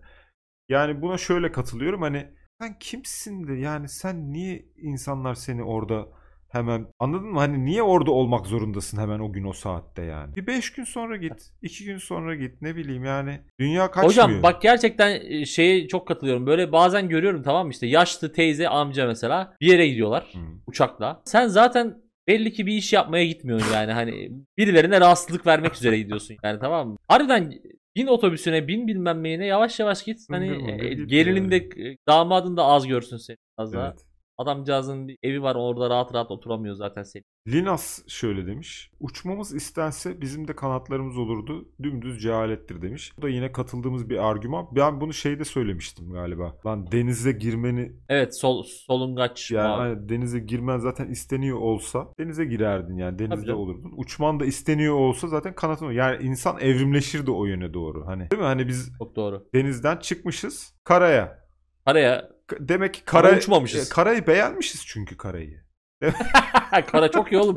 Yani 0.69 1.01
buna 1.01 1.17
şöyle 1.17 1.51
katılıyorum 1.51 2.01
hani 2.01 2.27
sen 2.61 2.79
kimsin 2.79 3.47
de 3.47 3.53
yani 3.53 3.89
sen 3.89 4.33
niye 4.33 4.65
insanlar 4.77 5.35
seni 5.35 5.63
orada 5.63 6.07
hemen 6.49 6.87
anladın 6.99 7.27
mı? 7.27 7.39
Hani 7.39 7.65
niye 7.65 7.83
orada 7.83 8.11
olmak 8.11 8.45
zorundasın 8.45 8.97
hemen 8.97 9.19
o 9.19 9.33
gün 9.33 9.43
o 9.43 9.53
saatte 9.53 10.01
yani? 10.01 10.35
Bir 10.35 10.47
5 10.47 10.73
gün 10.73 10.83
sonra 10.83 11.17
git, 11.17 11.51
2 11.61 11.85
gün 11.85 11.97
sonra 11.97 12.35
git 12.35 12.61
ne 12.61 12.75
bileyim 12.75 13.05
yani 13.05 13.41
dünya 13.59 13.91
kaçmıyor. 13.91 14.09
Hocam 14.09 14.43
bak 14.43 14.61
gerçekten 14.61 15.21
e, 15.25 15.45
şeye 15.45 15.87
çok 15.87 16.07
katılıyorum. 16.07 16.45
Böyle 16.45 16.71
bazen 16.71 17.09
görüyorum 17.09 17.43
tamam 17.43 17.65
mı 17.65 17.71
işte 17.71 17.87
yaşlı 17.87 18.33
teyze 18.33 18.69
amca 18.69 19.07
mesela 19.07 19.53
bir 19.61 19.67
yere 19.67 19.87
gidiyorlar 19.87 20.23
Hı. 20.33 20.39
uçakla. 20.67 21.21
Sen 21.25 21.47
zaten 21.47 22.03
belli 22.27 22.53
ki 22.53 22.65
bir 22.65 22.73
iş 22.73 22.93
yapmaya 22.93 23.25
gitmiyorsun 23.25 23.73
yani 23.73 23.91
hani 23.91 24.31
birilerine 24.57 24.99
rahatsızlık 24.99 25.47
vermek 25.47 25.75
üzere 25.75 25.97
gidiyorsun 25.97 26.37
yani 26.43 26.59
tamam 26.59 26.89
mı? 26.89 26.97
Harbiden 27.07 27.53
bin 27.95 28.07
otobüsüne 28.07 28.67
bin 28.67 28.87
bilmem 28.87 29.23
neyine 29.23 29.45
yavaş 29.45 29.79
yavaş 29.79 30.03
git. 30.03 30.19
Hani 30.29 30.49
hıngır 30.49 30.85
e, 30.85 30.93
git 30.93 31.09
gelininde 31.09 31.55
e, 31.57 31.97
damadın 32.07 32.57
da 32.57 32.63
az 32.63 32.87
görsün 32.87 33.17
seni 33.17 33.37
az 33.57 33.73
daha. 33.73 33.87
Evet. 33.87 34.12
Adamcağızın 34.43 35.07
bir 35.07 35.17
evi 35.23 35.41
var 35.41 35.55
orada 35.55 35.89
rahat 35.89 36.13
rahat 36.13 36.31
oturamıyor 36.31 36.75
zaten 36.75 37.03
seni. 37.03 37.23
Linas 37.47 38.07
şöyle 38.07 38.45
demiş. 38.47 38.91
Uçmamız 38.99 39.53
istense 39.55 40.21
bizim 40.21 40.47
de 40.47 40.55
kanatlarımız 40.55 41.17
olurdu. 41.17 41.69
Dümdüz 41.83 42.21
cehalettir 42.21 42.81
demiş. 42.81 43.13
Bu 43.17 43.21
da 43.21 43.29
yine 43.29 43.51
katıldığımız 43.51 44.09
bir 44.09 44.17
argüman. 44.29 44.67
Ben 44.75 45.01
bunu 45.01 45.13
şeyde 45.13 45.45
söylemiştim 45.45 46.11
galiba. 46.13 46.55
Lan 46.65 46.91
denize 46.91 47.31
girmeni 47.31 47.91
Evet 48.09 48.39
sol 48.39 48.63
solungaç. 48.63 49.51
yani 49.51 49.75
hani 49.75 50.09
denize 50.09 50.39
girmen 50.39 50.77
zaten 50.77 51.07
isteniyor 51.07 51.57
olsa 51.57 52.07
denize 52.19 52.45
girerdin 52.45 52.97
yani 52.97 53.19
denizde 53.19 53.53
olurdun. 53.53 53.93
Uçman 53.97 54.39
da 54.39 54.45
isteniyor 54.45 54.95
olsa 54.95 55.27
zaten 55.27 55.55
kanatın. 55.55 55.91
Yani 55.91 56.23
insan 56.23 56.59
evrimleşirdi 56.59 57.31
o 57.31 57.45
yöne 57.45 57.73
doğru. 57.73 58.07
Hani 58.07 58.31
değil 58.31 58.39
mi? 58.41 58.45
Hani 58.45 58.67
biz 58.67 58.91
Çok 58.97 59.15
doğru. 59.15 59.47
denizden 59.55 59.97
çıkmışız 59.97 60.73
karaya. 60.83 61.43
Araya 61.85 62.21
K- 62.21 62.32
Demek 62.59 62.93
ki 62.93 63.01
Ama 63.07 63.21
kara 63.21 63.37
uçmamışız. 63.37 63.91
e, 63.91 63.93
karayı 63.93 64.27
beğenmişiz 64.27 64.85
çünkü 64.87 65.17
karayı. 65.17 65.63
Kara 66.91 67.11
çok 67.11 67.31
iyi 67.31 67.37
oğlum. 67.41 67.55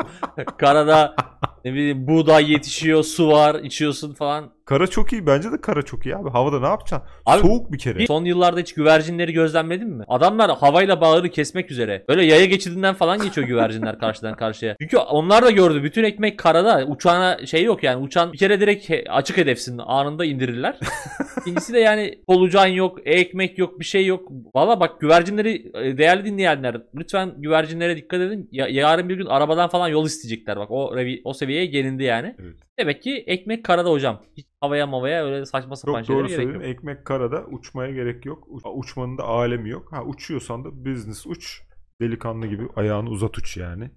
Karada 0.59 1.17
ne 1.65 1.73
bileyim 1.73 2.07
buğday 2.07 2.53
yetişiyor, 2.53 3.03
su 3.03 3.29
var, 3.29 3.55
içiyorsun 3.55 4.15
falan. 4.15 4.56
Kara 4.67 4.87
çok 4.87 5.13
iyi. 5.13 5.27
Bence 5.27 5.53
de 5.53 5.61
kara 5.61 5.83
çok 5.83 6.07
iyi 6.07 6.17
abi. 6.17 6.31
Havada 6.31 6.61
ne 6.61 6.67
yapacaksın? 6.67 7.09
Abi- 7.27 7.41
Soğuk 7.41 7.73
bir 7.73 7.79
kere. 7.79 8.07
Son 8.07 8.25
yıllarda 8.25 8.61
hiç 8.61 8.75
güvercinleri 8.75 9.33
gözlemledin 9.33 9.89
mi? 9.89 10.05
Adamlar 10.09 10.57
havayla 10.59 11.01
bağırı 11.01 11.31
kesmek 11.31 11.71
üzere. 11.71 12.05
Böyle 12.09 12.25
yaya 12.25 12.45
geçidinden 12.45 12.95
falan 12.95 13.23
geçiyor 13.23 13.47
güvercinler 13.47 13.99
karşıdan 14.01 14.35
karşıya. 14.37 14.77
Çünkü 14.81 14.97
onlar 14.97 15.45
da 15.45 15.51
gördü. 15.51 15.83
Bütün 15.83 16.05
ekmek 16.05 16.39
karada. 16.39 16.85
Uçağına 16.87 17.47
şey 17.47 17.65
yok 17.65 17.83
yani. 17.83 18.03
Uçan 18.05 18.33
bir 18.33 18.39
kere 18.39 18.61
direkt 18.61 18.91
açık 19.09 19.37
hedefsin. 19.37 19.79
Anında 19.87 20.25
indirirler. 20.25 20.79
İkincisi 21.41 21.73
de 21.73 21.79
yani 21.81 22.19
solucan 22.29 22.67
yok, 22.67 22.99
ekmek 23.05 23.59
yok, 23.59 23.81
bir 23.81 23.85
şey 23.85 24.07
yok. 24.07 24.29
Valla 24.55 24.81
bak 24.81 25.01
güvercinleri 25.01 25.71
e, 25.75 25.99
değerli 25.99 26.25
dinleyenler 26.25 26.77
lütfen 26.95 27.33
güvercinlere 27.39 27.97
dikkat 27.97 28.21
edin. 28.21 28.49
Ya- 28.53 28.69
yarın 28.69 29.09
bir 29.09 29.17
gün 29.17 29.27
arabadan 29.27 29.69
falan 29.69 29.89
yol 29.89 30.07
isteyecekler. 30.07 30.57
Bak 30.57 30.71
o 30.71 30.95
o 31.25 31.33
seviyeye 31.35 31.67
gelindi 31.67 32.03
yani. 32.05 32.35
Evet. 32.43 32.66
Demek 32.79 33.03
ki 33.03 33.25
ekmek 33.27 33.65
karada 33.65 33.91
hocam. 33.91 34.23
Hiç 34.37 34.47
havaya 34.61 34.87
mavaya 34.87 35.25
öyle 35.25 35.47
saçma 35.47 35.77
sapan 35.77 35.99
Çok 35.99 36.07
şeylere 36.07 36.23
doğru 36.23 36.29
gerek 36.29 36.43
yok. 36.45 36.53
söylüyorsun. 36.53 36.79
Ekmek 36.79 37.05
karada 37.05 37.45
uçmaya 37.47 37.91
gerek 37.93 38.27
yok. 38.27 38.45
Uç- 38.49 38.63
Uçmanın 38.75 39.19
da 39.19 39.25
alemi 39.25 39.71
yok. 39.71 39.93
Ha 39.93 40.05
uçuyorsan 40.05 40.65
da 40.65 40.85
business 40.85 41.27
uç. 41.27 41.63
Delikanlı 42.01 42.47
gibi 42.47 42.69
ayağını 42.77 43.11
uzat 43.11 43.39
uç 43.39 43.57
yani. 43.57 43.91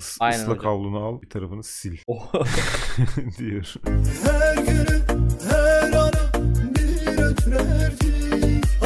Is- 0.00 0.16
Aynen 0.20 0.36
ıslak 0.36 0.58
hocam. 0.58 0.72
havlunu 0.72 0.98
al 0.98 1.22
bir 1.22 1.30
tarafını 1.30 1.62
sil 1.76 1.96
Oh. 2.06 2.32
diyor. 3.38 3.74
Her 4.24 4.56
günü 4.56 5.02
her 5.50 5.92
anı 5.92 6.74
bir 6.74 7.18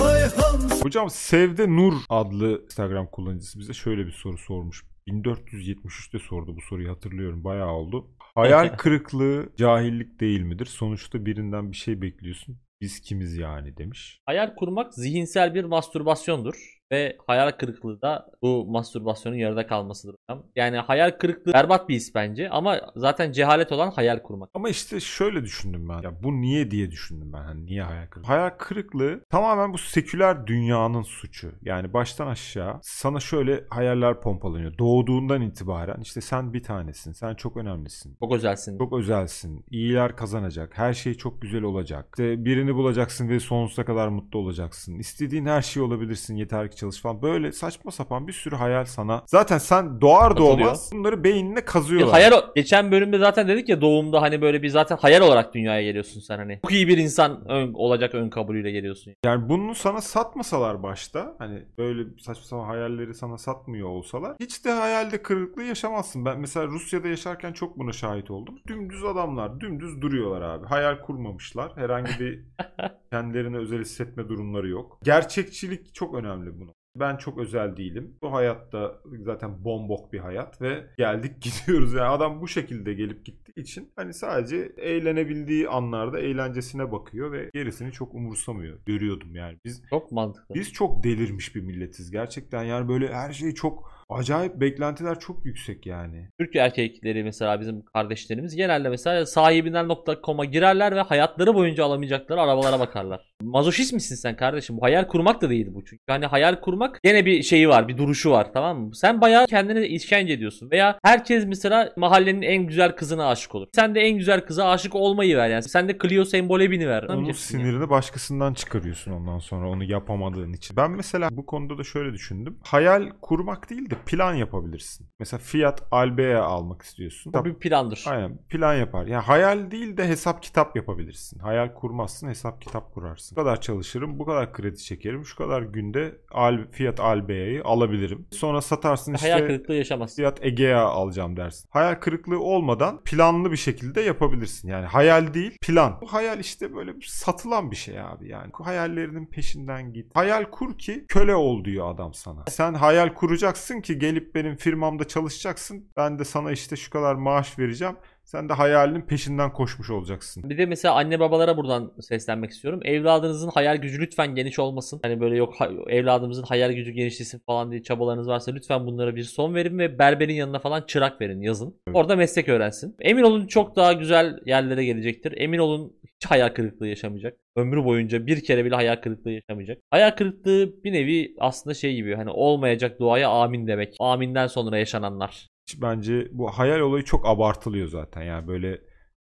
Ay 0.05 0.21
Hans 0.23 0.85
Hocam 0.85 1.11
Sevde 1.11 1.77
Nur 1.77 1.93
adlı 2.09 2.65
Instagram 2.65 3.07
kullanıcısı 3.07 3.59
bize 3.59 3.73
şöyle 3.73 4.07
bir 4.07 4.13
soru 4.13 4.39
sormuş. 4.39 4.85
1473'te 5.09 6.19
sordu 6.19 6.57
bu 6.57 6.61
soruyu 6.61 6.91
hatırlıyorum. 6.91 7.45
Bayağı 7.45 7.73
oldu. 7.73 8.11
Hayal 8.35 8.69
kırıklığı 8.77 9.53
cahillik 9.57 10.21
değil 10.21 10.41
midir? 10.41 10.67
Sonuçta 10.67 11.27
birinden 11.27 11.73
bir 11.73 11.77
şey 11.77 12.03
bekliyorsun. 12.03 12.59
Biz 12.81 13.01
kimiz 13.01 13.37
yani 13.37 13.77
demiş. 13.77 14.21
Hayal 14.27 14.55
kurmak 14.55 14.95
zihinsel 14.95 15.55
bir 15.55 15.65
mastürbasyondur. 15.65 16.82
Ve 16.93 17.17
hayal 17.27 17.51
kırıklığı 17.51 18.03
da 18.03 18.27
bu 18.43 18.67
mastürbasyonun 18.67 19.37
yarıda 19.37 19.67
kalmasıdır. 19.67 20.15
hocam. 20.29 20.47
Yani 20.57 20.77
hayal 20.77 21.11
kırıklığı 21.11 21.53
berbat 21.53 21.89
bir 21.89 21.95
his 21.95 22.15
bence 22.15 22.51
ama 22.51 22.81
zaten 22.97 23.33
cehalet 23.33 23.73
olan 23.73 23.91
hayal 23.91 24.19
kurmak. 24.19 24.51
Ama 24.55 24.69
işte 24.69 25.01
şöyle 25.01 25.43
düşündüm 25.43 25.89
ben. 25.89 26.03
Ya 26.03 26.23
bu 26.23 26.33
niye 26.41 26.71
diye 26.71 26.91
düşündüm 26.91 27.33
ben. 27.33 27.43
Hani 27.43 27.67
niye 27.67 27.83
hayal 27.83 28.07
kırıklığı? 28.07 28.29
Hayal 28.33 28.51
kırıklığı 28.59 29.25
tamamen 29.31 29.73
bu 29.73 29.79
seküler 29.79 30.47
dünyanın 30.47 31.03
suçu. 31.03 31.53
Yani 31.63 31.93
baştan 31.93 32.27
aşağı 32.27 32.79
sana 32.83 33.21
şöyle 33.21 33.65
hayaller 33.71 34.21
pompalanıyor. 34.21 34.79
Doğduğundan 34.79 35.43
itibaren 35.43 36.01
işte 36.01 36.21
sen 36.21 36.53
bir 36.53 36.63
tanesin. 36.63 37.13
Sen 37.13 37.35
çok 37.35 37.57
önemlisin. 37.57 38.17
Çok 38.21 38.33
özelsin. 38.35 38.79
Çok 38.79 38.93
özelsin. 38.93 39.65
İyiler 39.71 40.17
kazanacak. 40.17 40.79
Her 40.79 40.93
şey 40.93 41.15
çok 41.15 41.43
güzel 41.43 41.63
olacak. 41.63 42.07
İşte 42.19 42.45
birini 42.45 42.75
bulacaksın 42.75 43.29
ve 43.29 43.41
sonsuza 43.41 43.85
kadar 43.85 44.09
mutlu 44.09 44.39
olacaksın. 44.39 44.99
İstediğin 44.99 45.47
her 45.47 45.63
şey 45.63 45.83
olabilirsin. 45.83 46.37
Yeter 46.37 46.71
ki 46.71 46.82
çalış 46.83 47.01
falan. 47.01 47.23
Böyle 47.23 47.53
saçma 47.53 47.91
sapan 47.91 48.29
bir 48.29 48.33
sürü 48.33 48.57
hayal 48.57 48.85
sana. 48.85 49.23
Zaten 49.27 49.59
sen 49.59 50.01
doğar 50.01 50.37
doğmaz 50.37 50.91
bunları 50.93 51.25
beynine 51.25 51.61
kazıyorlar. 51.65 52.11
hayal 52.11 52.33
geçen 52.57 52.93
bölümde 52.93 53.19
zaten 53.19 53.49
dedik 53.49 53.69
ya 53.69 53.81
doğumda 53.81 54.23
hani 54.23 54.43
böyle 54.43 54.63
bir 54.63 54.69
zaten 54.69 54.97
hayal 54.97 55.21
olarak 55.21 55.55
dünyaya 55.55 55.83
geliyorsun 55.83 56.21
sen 56.21 56.39
hani. 56.39 56.59
Çok 56.63 56.73
iyi 56.73 56.89
bir 56.89 56.99
insan 56.99 57.49
ön, 57.49 57.73
olacak 57.73 58.15
ön 58.15 58.31
kabulüyle 58.31 58.71
geliyorsun. 58.71 59.15
Yani 59.25 59.49
bunu 59.49 59.75
sana 59.75 60.01
satmasalar 60.01 60.83
başta 60.83 61.35
hani 61.39 61.63
böyle 61.79 62.03
saçma 62.21 62.45
sapan 62.45 62.65
hayalleri 62.65 63.15
sana 63.15 63.39
satmıyor 63.39 63.89
olsalar 63.89 64.37
hiç 64.41 64.65
de 64.65 64.71
hayalde 64.71 65.23
kırıklığı 65.23 65.63
yaşamazsın. 65.63 66.25
Ben 66.25 66.41
mesela 66.41 66.67
Rusya'da 66.67 67.09
yaşarken 67.09 67.53
çok 67.53 67.79
buna 67.79 67.93
şahit 67.93 68.31
oldum. 68.31 68.59
Dümdüz 68.69 69.05
adamlar 69.05 69.61
dümdüz 69.61 70.03
duruyorlar 70.03 70.43
abi. 70.43 70.67
Hayal 70.67 71.01
kurmamışlar. 71.01 71.73
Herhangi 71.77 72.21
bir 72.21 72.45
kendilerine 73.13 73.57
özel 73.57 73.81
hissetme 73.81 74.29
durumları 74.29 74.69
yok. 74.69 74.99
Gerçekçilik 75.03 75.95
çok 75.95 76.15
önemli 76.15 76.61
bunu. 76.61 76.72
Ben 76.97 77.17
çok 77.17 77.39
özel 77.39 77.77
değilim. 77.77 78.17
Bu 78.23 78.33
hayatta 78.33 79.01
zaten 79.25 79.65
bombok 79.65 80.13
bir 80.13 80.19
hayat 80.19 80.63
ve 80.63 80.87
geldik 80.99 81.33
gidiyoruz. 81.43 81.93
Yani 81.93 82.09
adam 82.09 82.41
bu 82.41 82.49
şekilde 82.49 82.95
gelip 82.95 83.25
gittiği 83.25 83.61
için 83.61 83.93
hani 83.97 84.15
sadece 84.15 84.57
eğlenebildiği 84.77 85.69
anlarda 85.69 86.21
eğlencesine 86.21 86.93
bakıyor 86.93 87.33
ve 87.33 87.51
gerisini 87.55 87.93
çok 87.93 88.15
umursamıyor. 88.15 88.79
Görüyordum 88.87 89.35
yani. 89.35 89.59
Biz 89.65 89.83
Çok 89.91 90.13
mantıklı. 90.13 90.55
biz 90.55 90.73
çok 90.73 91.05
delirmiş 91.05 91.55
bir 91.57 91.61
milletiz 91.61 92.11
gerçekten. 92.11 92.63
Yani 92.65 92.89
böyle 92.89 93.15
her 93.15 93.33
şey 93.33 93.55
çok 93.55 93.93
acayip 94.09 94.61
beklentiler 94.61 95.21
çok 95.21 95.45
yüksek 95.47 95.87
yani. 95.87 96.29
Türk 96.39 96.57
erkekleri 96.57 97.25
mesela 97.25 97.61
bizim 97.61 97.85
kardeşlerimiz 97.85 98.57
genelde 98.57 98.89
mesela 98.89 99.27
sahibinden.com'a 99.27 100.45
girerler 100.45 100.97
ve 100.97 101.01
hayatları 101.01 101.55
boyunca 101.55 101.85
alamayacakları 101.85 102.41
arabalara 102.41 102.81
bakarlar. 102.81 103.32
Mazoşist 103.45 103.93
misin 103.93 104.15
sen 104.15 104.37
kardeşim? 104.37 104.77
Bu 104.77 104.83
hayal 104.83 105.05
kurmak 105.07 105.43
da 105.43 105.51
değil 105.51 105.67
bu 105.75 105.85
çünkü. 105.85 106.03
Hani 106.09 106.27
hayal 106.27 106.61
kurmak 106.61 107.03
gene 107.03 107.27
bir 107.27 107.43
şeyi 107.43 107.69
var, 107.69 107.89
bir 107.89 107.97
duruşu 107.99 108.31
var 108.31 108.53
tamam 108.53 108.81
mı? 108.81 108.97
Sen 108.97 109.21
bayağı 109.21 109.47
kendine 109.47 109.89
işkence 109.89 110.33
ediyorsun. 110.33 110.71
Veya 110.71 110.99
herkes 111.05 111.45
mesela 111.47 111.93
mahallenin 111.97 112.43
en 112.43 112.67
güzel 112.67 112.97
kızına 112.97 113.29
aşık 113.29 113.55
olur. 113.55 113.67
Sen 113.75 113.95
de 113.95 114.01
en 114.01 114.19
güzel 114.19 114.41
kıza 114.41 114.71
aşık 114.71 114.95
olmayı 114.95 115.37
ver 115.37 115.49
yani. 115.49 115.63
Sen 115.63 115.89
de 115.89 115.99
Clio 116.03 116.25
sembole 116.25 116.71
biniver. 116.71 117.03
Onun 117.03 117.09
Anlamayacaksın 117.13 117.59
yani. 117.59 117.65
sinirini 117.67 117.91
başkasından 117.91 118.55
çıkarıyorsun 118.55 119.13
ondan 119.13 119.39
sonra 119.39 119.69
onu 119.69 119.85
yapamadığın 119.85 120.53
için. 120.53 120.77
Ben 120.77 120.91
mesela 120.91 121.29
bu 121.33 121.47
konuda 121.47 121.79
da 121.79 121.85
şöyle 121.85 122.13
düşündüm. 122.13 122.59
Hayal 122.63 123.11
kurmak 123.21 123.71
değil 123.71 123.91
de 123.91 123.95
plan 124.07 124.35
yapabilirsin. 124.35 125.07
Mesela 125.19 125.41
Fiat 125.41 125.83
Albea 125.91 126.43
almak 126.45 126.83
istiyorsun. 126.83 127.33
Bu 127.33 127.45
bir 127.45 127.55
plandır. 127.55 128.05
Aynen 128.07 128.39
plan 128.49 128.75
yapar. 128.75 129.07
Yani 129.07 129.23
hayal 129.23 129.71
değil 129.71 129.97
de 129.97 130.09
hesap 130.09 130.43
kitap 130.43 130.77
yapabilirsin. 130.77 131.39
Hayal 131.39 131.75
kurmazsın 131.75 132.29
hesap 132.29 132.61
kitap 132.63 132.95
kurarsın. 132.95 133.32
Bu 133.33 133.37
kadar 133.37 133.61
çalışırım, 133.61 134.19
bu 134.19 134.25
kadar 134.25 134.53
kredi 134.53 134.79
çekerim, 134.79 135.25
şu 135.25 135.37
kadar 135.37 135.63
günde 135.63 136.17
Al, 136.31 136.59
Fiat 136.71 137.01
Albea'yı 137.01 137.65
alabilirim. 137.65 138.27
Sonra 138.31 138.61
satarsın 138.61 139.15
işte 139.15 139.31
Hayal 139.31 139.47
kırıklığı 139.47 139.75
yaşamazsın. 139.75 140.23
Fiat 140.23 140.45
Egea 140.45 140.85
alacağım 140.85 141.37
dersin. 141.37 141.69
Hayal 141.71 141.95
kırıklığı 141.95 142.41
olmadan 142.41 143.01
planlı 143.05 143.53
bir 143.53 143.57
şekilde 143.57 144.01
yapabilirsin. 144.01 144.69
Yani 144.69 144.87
hayal 144.87 145.35
değil 145.35 145.59
plan. 145.63 145.99
Bu 146.03 146.13
hayal 146.13 146.41
işte 146.41 146.75
böyle 146.75 146.93
satılan 147.07 147.71
bir 147.71 147.77
şey 147.77 148.01
abi 148.01 148.29
yani. 148.29 148.51
Hayallerinin 148.53 149.27
peşinden 149.27 149.93
git. 149.93 150.17
Hayal 150.17 150.45
kur 150.45 150.79
ki 150.79 151.05
köle 151.09 151.35
ol 151.35 151.65
diyor 151.65 151.95
adam 151.95 152.15
sana. 152.15 152.45
Sen 152.49 152.75
hayal 152.75 153.15
kuracaksın 153.15 153.81
ki 153.81 153.99
gelip 153.99 154.35
benim 154.35 154.57
firmamda 154.57 155.09
çalışacaksın. 155.09 155.91
Ben 155.97 156.19
de 156.19 156.25
sana 156.25 156.53
işte 156.53 156.77
şu 156.77 156.91
kadar 156.91 157.15
maaş 157.15 157.59
vereceğim. 157.59 157.97
Sen 158.33 158.49
de 158.49 158.53
hayalinin 158.53 159.01
peşinden 159.03 159.53
koşmuş 159.53 159.91
olacaksın. 159.91 160.51
Bir 160.51 160.59
de 160.59 160.67
mesela 160.67 160.95
anne 160.95 161.21
babalara 161.21 161.57
buradan 161.57 161.93
seslenmek 162.01 162.51
istiyorum. 162.51 162.81
Evladınızın 162.85 163.51
hayal 163.55 163.77
gücü 163.77 164.01
lütfen 164.01 164.35
geniş 164.35 164.59
olmasın. 164.59 165.01
Hani 165.03 165.21
böyle 165.21 165.37
yok 165.37 165.55
ha- 165.59 165.71
evladımızın 165.89 166.43
hayal 166.43 166.73
gücü 166.73 166.91
genişlesin 166.91 167.43
falan 167.47 167.71
diye 167.71 167.83
çabalarınız 167.83 168.29
varsa 168.29 168.53
lütfen 168.53 168.87
bunlara 168.87 169.17
bir 169.17 169.23
son 169.23 169.55
verin 169.55 169.79
ve 169.79 169.99
berberin 169.99 170.35
yanına 170.35 170.59
falan 170.59 170.83
çırak 170.87 171.21
verin 171.21 171.41
yazın. 171.41 171.75
Evet. 171.89 171.97
Orada 171.97 172.17
meslek 172.17 172.49
öğrensin. 172.49 172.97
Emin 173.01 173.23
olun 173.23 173.47
çok 173.47 173.77
daha 173.77 173.93
güzel 173.93 174.39
yerlere 174.47 174.85
gelecektir. 174.85 175.35
Emin 175.37 175.59
olun 175.59 175.93
hiç 176.05 176.31
hayal 176.31 176.49
kırıklığı 176.49 176.89
yaşamayacak. 176.89 177.37
Ömrü 177.57 177.85
boyunca 177.85 178.27
bir 178.27 178.45
kere 178.45 178.65
bile 178.65 178.75
hayal 178.75 178.97
kırıklığı 178.97 179.31
yaşamayacak. 179.31 179.79
Hayal 179.91 180.11
kırıklığı 180.11 180.85
bir 180.85 180.93
nevi 180.93 181.35
aslında 181.39 181.75
şey 181.75 181.95
gibi 181.95 182.15
hani 182.15 182.31
olmayacak 182.31 183.01
duaya 183.01 183.29
amin 183.29 183.67
demek. 183.67 183.97
Aminden 184.01 184.47
sonra 184.47 184.79
yaşananlar. 184.79 185.52
Bence 185.77 186.29
bu 186.33 186.51
hayal 186.51 186.81
olayı 186.81 187.05
çok 187.05 187.27
abartılıyor 187.27 187.89
zaten. 187.89 188.23
Yani 188.23 188.47
böyle 188.49 188.81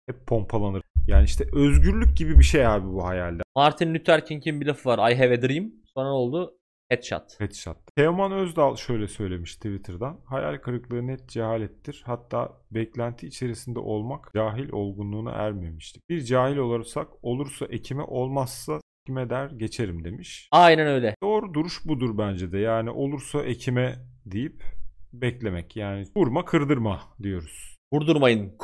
hep 0.09 0.27
pompalanır. 0.27 0.81
Yani 1.07 1.25
işte 1.25 1.45
özgürlük 1.53 2.17
gibi 2.17 2.39
bir 2.39 2.43
şey 2.43 2.67
abi 2.67 2.87
bu 2.87 3.07
hayalde. 3.07 3.41
Martin 3.55 3.95
Luther 3.95 4.25
King'in 4.25 4.61
bir 4.61 4.65
lafı 4.65 4.89
var. 4.89 5.11
I 5.11 5.15
have 5.15 5.33
a 5.33 5.41
dream. 5.41 5.71
Sonra 5.93 6.07
ne 6.07 6.13
oldu? 6.13 6.57
Headshot. 6.89 7.39
Headshot. 7.39 7.77
Teoman 7.95 8.31
Özdal 8.31 8.75
şöyle 8.75 9.07
söylemiş 9.07 9.55
Twitter'dan. 9.55 10.19
Hayal 10.25 10.57
kırıklığı 10.57 11.07
net 11.07 11.29
cehalettir. 11.29 12.03
Hatta 12.05 12.57
beklenti 12.71 13.27
içerisinde 13.27 13.79
olmak 13.79 14.33
cahil 14.35 14.69
olgunluğuna 14.71 15.31
ermemiştir. 15.31 16.01
Bir 16.09 16.21
cahil 16.21 16.57
olursak 16.57 17.07
olursa 17.21 17.65
ekime 17.65 18.03
olmazsa 18.03 18.79
kime 19.05 19.29
der 19.29 19.49
geçerim 19.49 20.03
demiş. 20.03 20.47
Aynen 20.51 20.87
öyle. 20.87 21.15
Doğru 21.23 21.53
duruş 21.53 21.85
budur 21.85 22.17
bence 22.17 22.51
de. 22.51 22.59
Yani 22.59 22.89
olursa 22.89 23.43
ekime 23.43 23.95
deyip 24.25 24.63
beklemek. 25.13 25.75
Yani 25.75 26.05
vurma 26.15 26.45
kırdırma 26.45 27.01
diyoruz. 27.23 27.77
Vurdurmayın. 27.93 28.57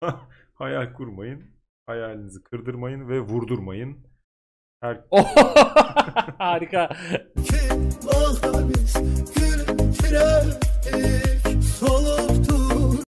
Hayal 0.54 0.92
kurmayın. 0.92 1.42
Hayalinizi 1.86 2.42
kırdırmayın 2.42 3.08
ve 3.08 3.20
vurdurmayın. 3.20 4.06
Her 4.80 5.00
Harika. 6.38 6.90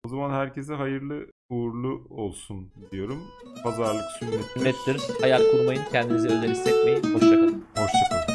O 0.05 0.09
zaman 0.09 0.31
herkese 0.31 0.75
hayırlı 0.75 1.27
uğurlu 1.51 2.07
olsun 2.11 2.73
diyorum. 2.93 3.23
Pazarlık 3.63 4.05
sünnet. 4.19 4.45
Sünnettir. 4.45 5.21
Hayal 5.21 5.43
kurmayın. 5.51 5.83
Kendinizi 5.93 6.29
özel 6.29 6.51
hissetmeyin. 6.51 7.03
Hoşçakalın. 7.15 7.65
Hoşçakalın. 7.77 8.26